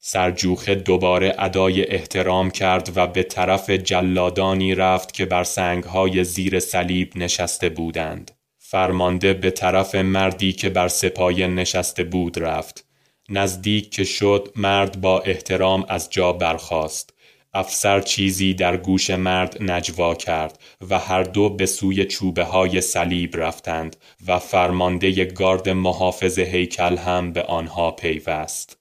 سرجوخه 0.00 0.74
دوباره 0.74 1.34
ادای 1.38 1.90
احترام 1.90 2.50
کرد 2.50 2.92
و 2.96 3.06
به 3.06 3.22
طرف 3.22 3.70
جلادانی 3.70 4.74
رفت 4.74 5.12
که 5.12 5.26
بر 5.26 5.44
سنگهای 5.44 6.24
زیر 6.24 6.60
صلیب 6.60 7.12
نشسته 7.16 7.68
بودند. 7.68 8.30
فرمانده 8.58 9.34
به 9.34 9.50
طرف 9.50 9.94
مردی 9.94 10.52
که 10.52 10.68
بر 10.68 10.88
سپایه 10.88 11.46
نشسته 11.46 12.04
بود 12.04 12.38
رفت. 12.38 12.84
نزدیک 13.28 13.90
که 13.90 14.04
شد 14.04 14.52
مرد 14.56 15.00
با 15.00 15.20
احترام 15.20 15.84
از 15.88 16.10
جا 16.10 16.32
برخاست. 16.32 17.14
افسر 17.54 18.00
چیزی 18.00 18.54
در 18.54 18.76
گوش 18.76 19.10
مرد 19.10 19.62
نجوا 19.62 20.14
کرد 20.14 20.58
و 20.90 20.98
هر 20.98 21.22
دو 21.22 21.50
به 21.50 21.66
سوی 21.66 22.04
چوبه 22.04 22.44
های 22.44 22.80
صلیب 22.80 23.36
رفتند 23.36 23.96
و 24.26 24.38
فرمانده 24.38 25.24
گارد 25.24 25.68
محافظ 25.68 26.38
هیکل 26.38 26.96
هم 26.96 27.32
به 27.32 27.42
آنها 27.42 27.90
پیوست. 27.90 28.77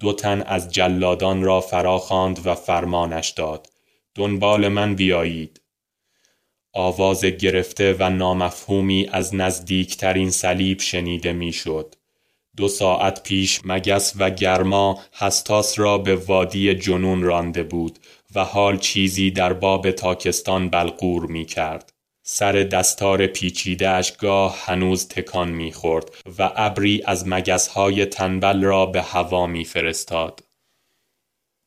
دو 0.00 0.12
تن 0.12 0.42
از 0.42 0.72
جلادان 0.72 1.42
را 1.42 1.60
فراخواند 1.60 2.46
و 2.46 2.54
فرمانش 2.54 3.30
داد 3.30 3.66
دنبال 4.14 4.68
من 4.68 4.94
بیایید 4.94 5.60
آواز 6.72 7.24
گرفته 7.24 7.96
و 7.98 8.10
نامفهومی 8.10 9.08
از 9.12 9.34
نزدیکترین 9.34 10.30
صلیب 10.30 10.80
شنیده 10.80 11.32
می‌شد. 11.32 11.94
دو 12.56 12.68
ساعت 12.68 13.22
پیش 13.22 13.60
مگس 13.64 14.12
و 14.18 14.30
گرما 14.30 15.00
هستاس 15.14 15.78
را 15.78 15.98
به 15.98 16.16
وادی 16.16 16.74
جنون 16.74 17.22
رانده 17.22 17.62
بود 17.62 17.98
و 18.34 18.44
حال 18.44 18.78
چیزی 18.78 19.30
در 19.30 19.52
باب 19.52 19.90
تاکستان 19.90 20.70
بلغور 20.70 21.26
می 21.26 21.44
کرد. 21.44 21.93
سر 22.26 22.52
دستار 22.52 23.26
پیچیدهش 23.26 24.12
گاه 24.12 24.64
هنوز 24.64 25.08
تکان 25.08 25.50
می 25.50 25.72
خورد 25.72 26.10
و 26.38 26.52
ابری 26.56 27.02
از 27.06 27.28
مگسهای 27.28 28.06
تنبل 28.06 28.62
را 28.62 28.86
به 28.86 29.02
هوا 29.02 29.46
می 29.46 29.64
فرستاد. 29.64 30.40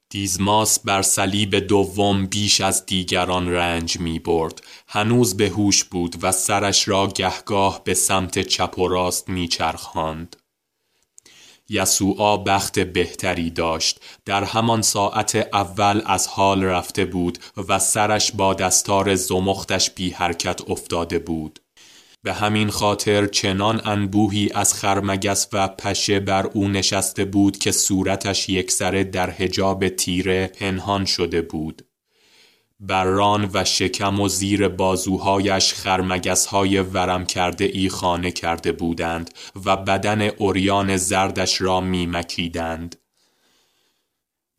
دیزماس 0.10 0.80
بر 0.80 1.02
صلیب 1.02 1.56
دوم 1.56 2.26
بیش 2.26 2.62
از 2.62 2.86
دیگران 2.86 3.52
رنج 3.52 4.00
می 4.00 4.20
برد. 4.20 4.62
هنوز 4.88 5.38
به 5.38 5.50
هوش 5.50 5.84
بود 5.84 6.16
و 6.22 6.32
سرش 6.32 6.88
را 6.88 7.08
گهگاه 7.08 7.84
به 7.84 7.94
سمت 7.94 8.40
چپ 8.40 8.80
و 8.80 8.88
راست 8.88 9.30
می 9.30 9.48
چرخاند. 9.48 10.36
یسوعا 11.70 12.38
بخت 12.38 12.80
بهتری 12.80 13.50
داشت. 13.50 14.00
در 14.26 14.44
همان 14.44 14.82
ساعت 14.82 15.36
اول 15.54 16.02
از 16.06 16.28
حال 16.28 16.64
رفته 16.64 17.06
بود 17.06 17.38
و 17.68 17.80
سرش 17.80 18.32
با 18.32 18.54
دستار 18.54 19.16
زمختش 19.16 19.90
بی 19.90 20.10
حرکت 20.10 20.70
افتاده 20.70 21.20
بود. 21.20 21.60
به 22.24 22.34
همین 22.34 22.70
خاطر 22.70 23.28
چنان 23.28 23.82
انبوهی 23.86 24.50
از 24.54 24.74
خرمگس 24.74 25.48
و 25.54 25.68
پشه 25.68 26.20
بر 26.20 26.48
او 26.48 26.68
نشسته 26.68 27.26
بود 27.26 27.58
که 27.58 27.72
صورتش 27.72 28.50
یکسره 28.50 29.04
در 29.04 29.30
حجاب 29.30 29.90
تیره 29.90 30.48
پنهان 30.48 31.06
شده 31.06 31.42
بود. 31.42 31.87
بران 32.80 33.50
و 33.54 33.64
شکم 33.64 34.20
و 34.20 34.28
زیر 34.28 34.68
بازوهایش 34.68 35.74
خرمگسهای 35.74 36.80
ورم 36.80 37.26
کرده 37.26 37.66
ای 37.66 37.90
خانه 37.90 38.32
کرده 38.32 38.72
بودند 38.72 39.34
و 39.66 39.78
بدن 39.78 40.22
اوریان 40.22 40.98
زردش 40.98 41.62
را 41.62 41.82
میمکیدند. 41.82 42.96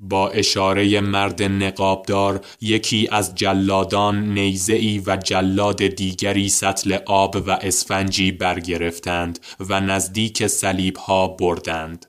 با 0.01 0.29
اشاره 0.29 1.01
مرد 1.01 1.43
نقابدار 1.43 2.45
یکی 2.61 3.09
از 3.13 3.35
جلادان 3.35 4.35
نیزه‌ای 4.35 5.03
و 5.07 5.17
جلاد 5.17 5.87
دیگری 5.87 6.49
سطل 6.49 6.99
آب 7.07 7.37
و 7.47 7.51
اسفنجی 7.51 8.33
برگرفتند 8.33 9.39
و 9.61 9.81
نزدیک 9.81 10.47
صلیب 10.47 10.97
ها 10.97 11.29
بردند. 11.29 12.07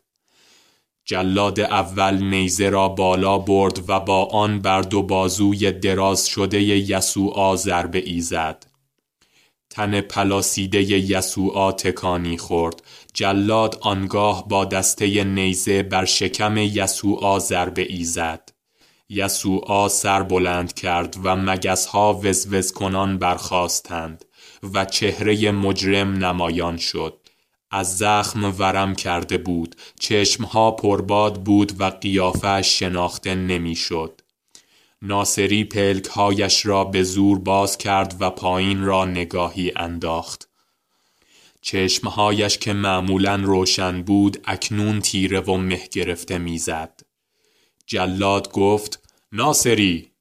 جلاد 1.10 1.60
اول 1.60 2.24
نیزه 2.24 2.70
را 2.70 2.88
بالا 2.90 3.38
برد 3.38 3.90
و 3.90 4.00
با 4.00 4.26
آن 4.26 4.60
بر 4.60 4.82
دو 4.82 5.04
بازوی 5.04 5.72
دراز 5.72 6.28
شده 6.28 6.62
یسوعا 6.62 7.56
ضربه 7.56 8.00
ای 8.00 8.22
زد. 8.22 8.66
تن 9.70 10.02
پلاسیده 10.02 10.82
یسوعا 10.84 11.72
تکانی 11.72 12.38
خورد. 12.38 12.84
جلاد 13.14 13.78
آنگاه 13.82 14.48
با 14.48 14.66
دسته 14.66 15.24
نیزه 15.24 15.84
بر 15.84 16.06
شکم 16.06 16.58
یسوعا 16.58 17.40
ضربه 17.40 17.82
ای 17.82 18.04
زد. 18.04 18.50
یسوعا 19.10 19.88
سر 19.88 20.24
بلند 20.24 20.74
کرد 20.74 21.18
و 21.24 21.36
مگسها 21.36 22.14
وزوز 22.14 22.72
کنان 22.72 23.18
برخواستند 23.18 24.26
و 24.74 24.86
چهره 24.86 25.52
مجرم 25.52 26.26
نمایان 26.26 26.78
شد. 26.78 27.19
از 27.72 27.98
زخم 27.98 28.56
ورم 28.60 28.96
کرده 28.96 29.38
بود 29.38 29.76
چشمها 30.00 30.72
پرباد 30.72 31.44
بود 31.44 31.82
و 31.82 31.84
قیافه 31.84 32.62
شناخته 32.62 33.36
نمی‌شد. 33.36 34.22
ناصری 35.02 35.64
پلکهایش 35.64 36.66
را 36.66 36.84
به 36.84 37.04
زور 37.04 37.40
باز 37.40 37.78
کرد 37.78 38.16
و 38.20 38.30
پایین 38.30 38.84
را 38.84 39.06
نگاهی 39.06 39.72
انداخت. 39.76 40.50
چشمهایش 41.62 42.58
که 42.58 42.74
معمولا 42.74 43.36
روشن 43.36 44.02
بود 44.02 44.38
اکنون 44.46 45.00
تیره 45.00 45.40
و 45.40 45.58
مه 45.58 45.88
گرفته 45.92 46.38
می‌زد. 46.38 47.00
جلاد 47.86 48.52
گفت 48.52 49.10
ناصری 49.32 50.12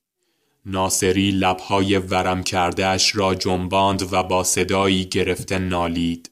ناصری 0.66 1.30
لبهای 1.30 1.98
ورم 1.98 2.42
کردهش 2.42 3.16
را 3.16 3.34
جنباند 3.34 4.12
و 4.12 4.22
با 4.22 4.44
صدایی 4.44 5.04
گرفته 5.04 5.58
نالید. 5.58 6.30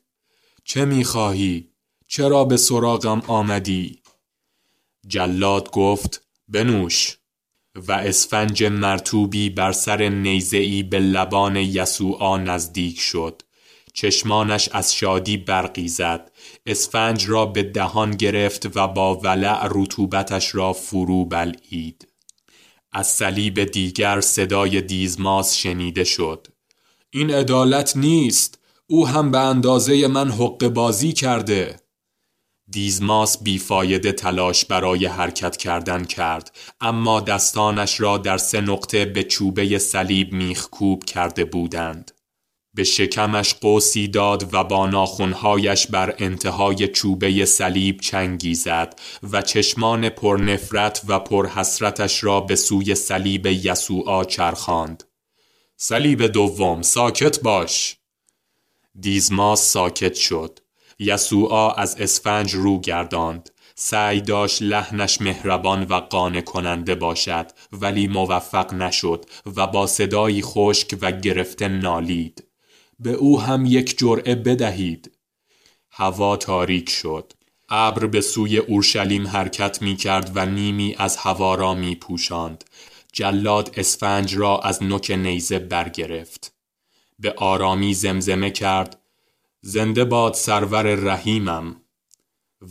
چه 0.68 0.85
می‌خواهی؟ 0.85 1.68
چرا 2.09 2.44
به 2.44 2.57
سراغم 2.57 3.22
آمدی؟ 3.26 4.02
جلاد 5.07 5.70
گفت 5.70 6.26
بنوش. 6.48 7.16
و 7.74 7.92
اسفنج 7.92 8.64
مرتوبی 8.64 9.50
بر 9.50 9.72
سر 9.72 10.09
نیزهی 10.09 10.83
به 10.83 10.98
لبان 10.98 11.57
یسوعا 11.57 12.38
نزدیک 12.38 13.00
شد. 13.00 13.42
چشمانش 13.92 14.68
از 14.72 14.94
شادی 14.94 15.37
برقی 15.37 15.88
زد 15.88 16.33
اسفنج 16.66 17.29
را 17.29 17.46
به 17.46 17.62
دهان 17.62 18.11
گرفت 18.11 18.76
و 18.76 18.88
با 18.88 19.14
ولع 19.14 19.68
رطوبتش 19.70 20.55
را 20.55 20.72
فرو 20.72 21.24
بلعید. 21.24 22.09
از 22.92 23.07
صلیب 23.07 23.64
دیگر 23.64 24.20
صدای 24.20 24.81
دیزماس 24.81 25.57
شنیده 25.57 26.05
شد. 26.05 26.46
این 27.11 27.31
عدالت 27.31 27.96
نیست. 27.96 28.59
او 28.88 29.09
هم 29.09 29.31
به 29.31 29.38
اندازه 29.38 30.07
من 30.07 30.31
حق 30.31 30.68
بازی 30.68 31.12
کرده. 31.12 31.77
دیزماس 32.70 33.42
بیفایده 33.42 34.12
تلاش 34.12 34.64
برای 34.64 35.07
حرکت 35.07 35.57
کردن 35.57 36.05
کرد 36.05 36.57
اما 36.81 37.20
دستانش 37.20 38.01
را 38.01 38.18
در 38.18 38.38
سه 38.38 38.61
نقطه 38.61 39.05
به 39.05 39.22
چوبه 39.22 39.79
صلیب 39.79 40.33
میخکوب 40.33 41.05
کرده 41.05 41.44
بودند. 41.44 42.11
به 42.75 42.85
شکمش 42.85 43.55
قوسی 43.55 44.09
داد 44.09 44.55
و 44.55 44.64
با 44.64 44.87
ناخونهایش 44.87 45.87
بر 45.87 46.14
انتهای 46.18 46.88
چوبه 46.88 47.44
صلیب 47.44 48.01
چنگی 48.01 48.55
زد 48.55 49.01
و 49.33 49.42
چشمان 49.42 50.09
پرنفرت 50.09 51.03
و 51.09 51.18
پرحسرتش 51.18 52.25
را 52.25 52.40
به 52.40 52.57
سوی 52.57 52.94
صلیب 52.94 53.46
یسوعا 53.46 54.25
چرخاند. 54.25 55.05
صلیب 55.77 56.27
دوم 56.27 56.83
ساکت 56.83 57.40
باش! 57.40 57.96
دیزماس 59.00 59.72
ساکت 59.72 60.14
شد. 60.14 60.59
یسوعا 60.98 61.72
از 61.72 61.96
اسفنج 62.00 62.54
رو 62.54 62.80
گرداند. 62.80 63.50
سعی 63.74 64.20
داشت 64.20 64.62
لحنش 64.62 65.20
مهربان 65.20 65.82
و 65.82 65.94
قانع 65.94 66.40
کننده 66.40 66.94
باشد 66.94 67.46
ولی 67.72 68.09
موفق 68.09 68.74
نشد 68.74 69.24
و 69.56 69.66
با 69.66 69.87
صدایی 69.87 70.42
خشک 70.42 70.98
و 71.00 71.12
گرفته 71.12 71.68
نالید. 71.68 72.44
به 72.98 73.12
او 73.12 73.40
هم 73.40 73.66
یک 73.66 73.98
جرعه 73.98 74.35
بدهید. 74.35 75.18
هوا 75.90 76.37
تاریک 76.37 76.90
شد. 76.90 77.32
ابر 77.68 78.06
به 78.06 78.20
سوی 78.20 78.59
اورشلیم 78.59 79.26
حرکت 79.26 79.82
می 79.82 79.96
کرد 79.96 80.32
و 80.35 80.46
نیمی 80.46 80.94
از 80.98 81.16
هوا 81.16 81.54
را 81.54 81.74
می 81.74 81.94
پوشاند. 81.94 82.64
جلاد 83.12 83.70
اسفنج 83.76 84.37
را 84.37 84.59
از 84.59 84.82
نوک 84.82 85.11
نیزه 85.11 85.59
برگرفت. 85.59 86.56
به 87.18 87.35
آرامی 87.37 87.94
زمزمه 87.94 88.50
کرد 88.50 89.00
زنده 89.61 90.05
باد 90.05 90.35
سرور 90.35 90.94
رحیمم 90.94 91.81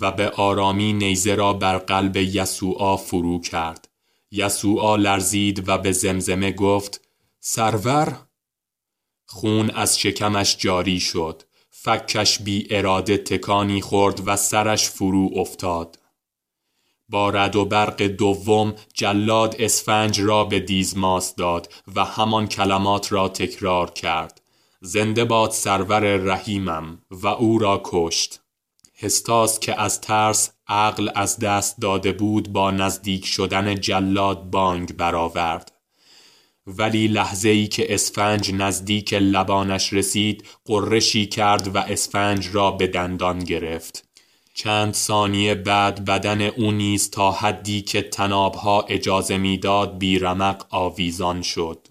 و 0.02 0.12
به 0.12 0.30
آرامی 0.30 0.94
نیزه 0.94 1.36
را 1.36 1.54
بر 1.54 1.78
قلب 1.78 2.18
یسوعا 2.18 2.98
فرو 2.98 3.42
کرد. 3.42 3.88
یسوعا 4.32 4.96
لرزید 4.96 5.70
و 5.70 5.78
به 5.78 5.92
زمزمه 5.92 6.52
گفت 6.52 7.02
سرور؟ 7.40 8.18
خون 9.26 9.70
از 9.70 10.00
شکمش 10.00 10.58
جاری 10.58 11.00
شد. 11.00 11.44
فکش 11.70 12.42
بی 12.42 12.68
اراده 12.70 13.18
تکانی 13.18 13.82
خورد 13.82 14.22
و 14.26 14.36
سرش 14.38 14.90
فرو 14.90 15.30
افتاد. 15.36 16.00
با 17.10 17.30
رد 17.30 17.56
و 17.56 17.66
برق 17.66 18.02
دوم 18.04 18.74
جلاد 18.94 19.56
اسفنج 19.60 20.22
را 20.22 20.44
به 20.44 20.60
دیزماس 20.60 21.36
داد 21.36 21.74
و 21.96 22.06
همان 22.06 22.48
کلمات 22.48 23.12
را 23.12 23.30
تکرار 23.30 23.92
کرد. 23.92 24.42
زنده 24.82 25.26
باد 25.26 25.52
سرور 25.52 26.16
رحیمم 26.16 27.02
و 27.12 27.28
او 27.28 27.60
را 27.60 27.82
کشت. 27.84 28.42
هستاس 29.00 29.60
که 29.60 29.82
از 29.82 30.02
ترس 30.02 30.52
عقل 30.68 31.10
از 31.16 31.40
دست 31.40 31.82
داده 31.82 32.12
بود 32.12 32.54
با 32.54 32.72
نزدیک 32.72 33.26
شدن 33.26 33.76
جلاد 33.76 34.44
بانگ 34.44 34.96
برآورد. 34.96 35.72
ولی 36.68 37.08
لحظه 37.08 37.50
ای 37.50 37.68
که 37.68 37.94
اسفنج 37.94 38.54
نزدیک 38.54 39.14
لبانش 39.14 39.94
رسید 39.94 40.48
قرشی 40.66 41.26
کرد 41.26 41.76
و 41.76 41.78
اسفنج 41.78 42.50
را 42.54 42.72
به 42.72 42.88
دندان 42.88 43.40
گرفت. 43.40 44.05
چند 44.58 44.94
ثانیه 44.94 45.56
بعد 45.56 46.06
بدن 46.06 46.42
او 46.42 46.72
نیز 46.72 47.12
تا 47.12 47.32
حدی 47.32 47.82
که 47.82 48.02
تنابها 48.02 48.82
اجازه 48.82 49.38
می‌داد 49.38 49.98
بیرمق 49.98 50.66
آویزان 50.70 51.42
شد 51.42 51.88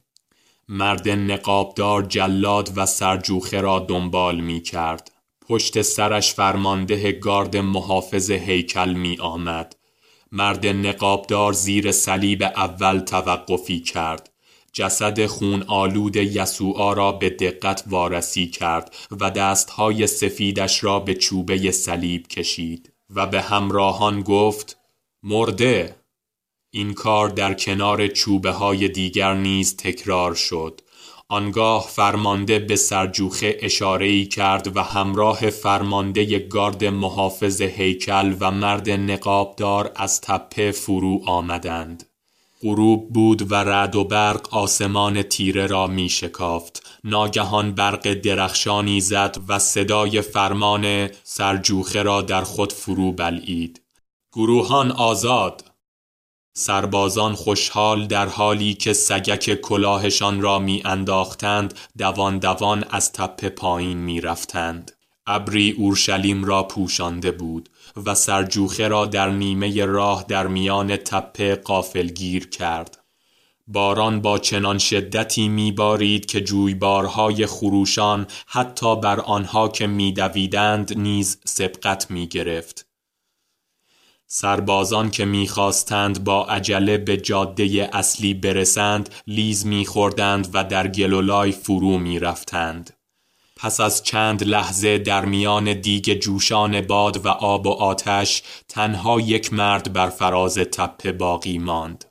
مرد 0.68 1.08
نقابدار 1.08 2.02
جلاد 2.02 2.72
و 2.76 2.86
سرجوخه 2.86 3.60
را 3.60 3.78
دنبال 3.78 4.40
می 4.40 4.60
کرد. 4.60 5.10
پشت 5.48 5.82
سرش 5.82 6.34
فرمانده 6.34 7.12
گارد 7.12 7.56
محافظ 7.56 8.30
هیکل 8.30 8.92
می 8.92 9.16
آمد. 9.20 9.76
مرد 10.32 10.66
نقابدار 10.66 11.52
زیر 11.52 11.92
صلیب 11.92 12.42
اول 12.42 12.98
توقفی 12.98 13.80
کرد. 13.80 14.33
جسد 14.74 15.26
خون 15.26 15.62
آلود 15.62 16.16
یسوعا 16.16 16.92
را 16.92 17.12
به 17.12 17.30
دقت 17.30 17.84
وارسی 17.86 18.46
کرد 18.46 18.94
و 19.20 19.30
دستهای 19.30 20.06
سفیدش 20.06 20.84
را 20.84 21.00
به 21.00 21.14
چوبه 21.14 21.70
صلیب 21.70 22.26
کشید 22.26 22.92
و 23.10 23.26
به 23.26 23.40
همراهان 23.40 24.20
گفت 24.20 24.76
مرده! 25.22 25.96
این 26.70 26.94
کار 26.94 27.28
در 27.28 27.54
کنار 27.54 28.06
چوبه 28.06 28.50
های 28.50 28.88
دیگر 28.88 29.34
نیز 29.34 29.76
تکرار 29.76 30.34
شد. 30.34 30.80
آنگاه 31.28 31.88
فرمانده 31.88 32.58
به 32.58 32.76
سرجوخه 32.76 33.56
اشاره 33.60 34.06
ای 34.06 34.26
کرد 34.26 34.76
و 34.76 34.80
همراه 34.82 35.50
فرمانده 35.50 36.38
گارد 36.38 36.84
محافظ 36.84 37.62
هیکل 37.62 38.36
و 38.40 38.50
مرد 38.50 38.90
نقابدار 38.90 39.92
از 39.96 40.20
تپه 40.20 40.70
فرو 40.70 41.20
آمدند. 41.26 42.13
غروب 42.64 43.12
بود 43.12 43.52
و 43.52 43.54
رد 43.54 43.96
و 43.96 44.04
برق 44.04 44.54
آسمان 44.54 45.22
تیره 45.22 45.66
را 45.66 45.86
می 45.86 46.08
شکافت. 46.08 46.86
ناگهان 47.04 47.72
برق 47.72 48.14
درخشانی 48.14 49.00
زد 49.00 49.36
و 49.48 49.58
صدای 49.58 50.20
فرمان 50.20 51.08
سرجوخه 51.24 52.02
را 52.02 52.22
در 52.22 52.44
خود 52.44 52.72
فرو 52.72 53.12
بلعید. 53.12 53.82
گروهان 54.32 54.90
آزاد. 54.90 55.64
سربازان 56.56 57.34
خوشحال 57.34 58.06
در 58.06 58.26
حالی 58.26 58.74
که 58.74 58.92
سگک 58.92 59.60
کلاهشان 59.60 60.40
را 60.40 60.58
می 60.58 60.82
انداختند 60.84 61.74
دوان 61.98 62.38
دوان 62.38 62.84
از 62.90 63.12
تپه 63.12 63.48
پایین 63.48 63.98
می 63.98 64.20
رفتند. 64.20 64.92
ابری 65.26 65.70
اورشلیم 65.70 66.44
را 66.44 66.62
پوشانده 66.62 67.30
بود. 67.30 67.68
و 67.96 68.14
سرجوخه 68.14 68.88
را 68.88 69.06
در 69.06 69.30
نیمه 69.30 69.84
راه 69.84 70.24
در 70.28 70.46
میان 70.46 70.96
تپه 70.96 71.54
قافلگیر 71.54 72.48
کرد. 72.48 73.04
باران 73.66 74.20
با 74.20 74.38
چنان 74.38 74.78
شدتی 74.78 75.48
میبارید 75.48 76.26
که 76.26 76.40
جویبارهای 76.40 77.46
خروشان 77.46 78.26
حتی 78.46 78.96
بر 78.96 79.20
آنها 79.20 79.68
که 79.68 79.86
میدویدند 79.86 80.98
نیز 80.98 81.38
سبقت 81.44 82.10
می‌گرفت. 82.10 82.86
سربازان 84.26 85.10
که 85.10 85.24
می‌خواستند 85.24 86.24
با 86.24 86.46
عجله 86.46 86.98
به 86.98 87.16
جاده 87.16 87.90
اصلی 87.92 88.34
برسند 88.34 89.14
لیز 89.26 89.66
میخوردند 89.66 90.50
و 90.52 90.64
در 90.64 90.88
گلولای 90.88 91.52
فرو 91.52 91.98
می‌رفتند. 91.98 92.93
پس 93.64 93.80
از 93.80 94.02
چند 94.02 94.44
لحظه 94.44 94.98
در 94.98 95.24
میان 95.24 95.80
دیگ 95.80 96.14
جوشان 96.14 96.80
باد 96.80 97.26
و 97.26 97.28
آب 97.28 97.66
و 97.66 97.70
آتش 97.70 98.42
تنها 98.68 99.20
یک 99.20 99.52
مرد 99.52 99.92
بر 99.92 100.08
فراز 100.08 100.54
تپه 100.54 101.12
باقی 101.12 101.58
ماند. 101.58 102.04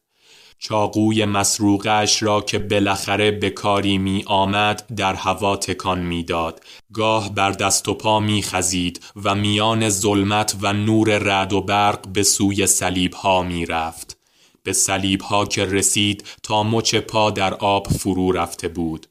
چاقوی 0.60 1.26
مسروقش 1.26 2.24
را 2.24 2.42
که 2.42 2.60
بالاخره 2.60 3.32
به 3.32 3.50
کاری 3.50 3.98
می 3.98 4.24
آمد 4.28 4.96
در 4.96 5.14
هوا 5.14 5.56
تکان 5.56 6.00
می‌داد. 6.00 6.64
گاه 6.94 7.34
بر 7.34 7.52
دست 7.52 7.88
و 7.88 7.94
پا 7.94 8.20
می 8.20 8.44
خزید 8.44 9.06
و 9.24 9.36
میان 9.36 9.90
ظلمت 9.90 10.56
و 10.62 10.74
نور 10.74 11.18
رد 11.18 11.54
و 11.54 11.62
برق 11.62 12.08
به 12.08 12.24
سوی 12.24 12.68
صلیب 12.68 13.14
ها 13.14 13.44
می 13.44 13.66
رفت 13.66 14.18
به 14.64 14.74
صلیب 14.74 15.22
ها 15.22 15.46
که 15.46 15.66
رسید 15.66 16.24
تا 16.44 16.64
مچ 16.64 16.96
پا 16.96 17.32
در 17.32 17.54
آب 17.54 17.88
فرو 17.88 18.32
رفته 18.32 18.68
بود. 18.68 19.08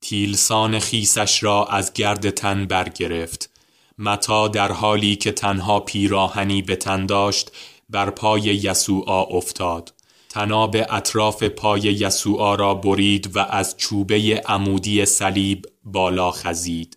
تیلسان 0.00 0.78
خیسش 0.78 1.42
را 1.42 1.64
از 1.64 1.92
گرد 1.92 2.30
تن 2.30 2.66
برگرفت. 2.66 3.50
متا 3.98 4.48
در 4.48 4.72
حالی 4.72 5.16
که 5.16 5.32
تنها 5.32 5.80
پیراهنی 5.80 6.62
به 6.62 6.76
تن 6.76 7.06
داشت 7.06 7.50
بر 7.90 8.10
پای 8.10 8.40
یسوعا 8.40 9.22
افتاد. 9.22 9.94
تناب 10.28 10.76
اطراف 10.90 11.42
پای 11.42 11.80
یسوعا 11.80 12.54
را 12.54 12.74
برید 12.74 13.36
و 13.36 13.38
از 13.38 13.76
چوبه 13.76 14.42
عمودی 14.46 15.06
صلیب 15.06 15.66
بالا 15.84 16.30
خزید. 16.30 16.96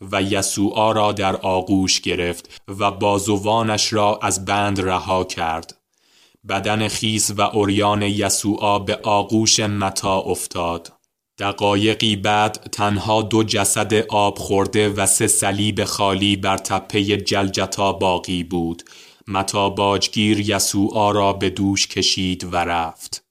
و 0.00 0.22
یسوعا 0.22 0.92
را 0.92 1.12
در 1.12 1.36
آغوش 1.36 2.00
گرفت 2.00 2.62
و 2.68 2.90
بازوانش 2.90 3.92
را 3.92 4.18
از 4.22 4.44
بند 4.44 4.80
رها 4.80 5.24
کرد. 5.24 5.76
بدن 6.48 6.88
خیس 6.88 7.30
و 7.30 7.40
اوریان 7.40 8.02
یسوعا 8.02 8.78
به 8.78 9.00
آغوش 9.02 9.60
متا 9.60 10.18
افتاد. 10.18 10.92
دقایقی 11.40 12.16
بعد 12.16 12.52
تنها 12.72 13.22
دو 13.22 13.44
جسد 13.44 13.94
آب 13.94 14.38
خورده 14.38 14.88
و 14.88 15.06
سه 15.06 15.26
صلیب 15.26 15.84
خالی 15.84 16.36
بر 16.36 16.58
تپه 16.58 17.16
جلجتا 17.16 17.92
باقی 17.92 18.44
بود. 18.44 18.82
متا 19.28 19.70
باجگیر 19.70 20.50
یسوعا 20.50 21.10
را 21.10 21.32
به 21.32 21.50
دوش 21.50 21.86
کشید 21.86 22.44
و 22.44 22.56
رفت. 22.56 23.29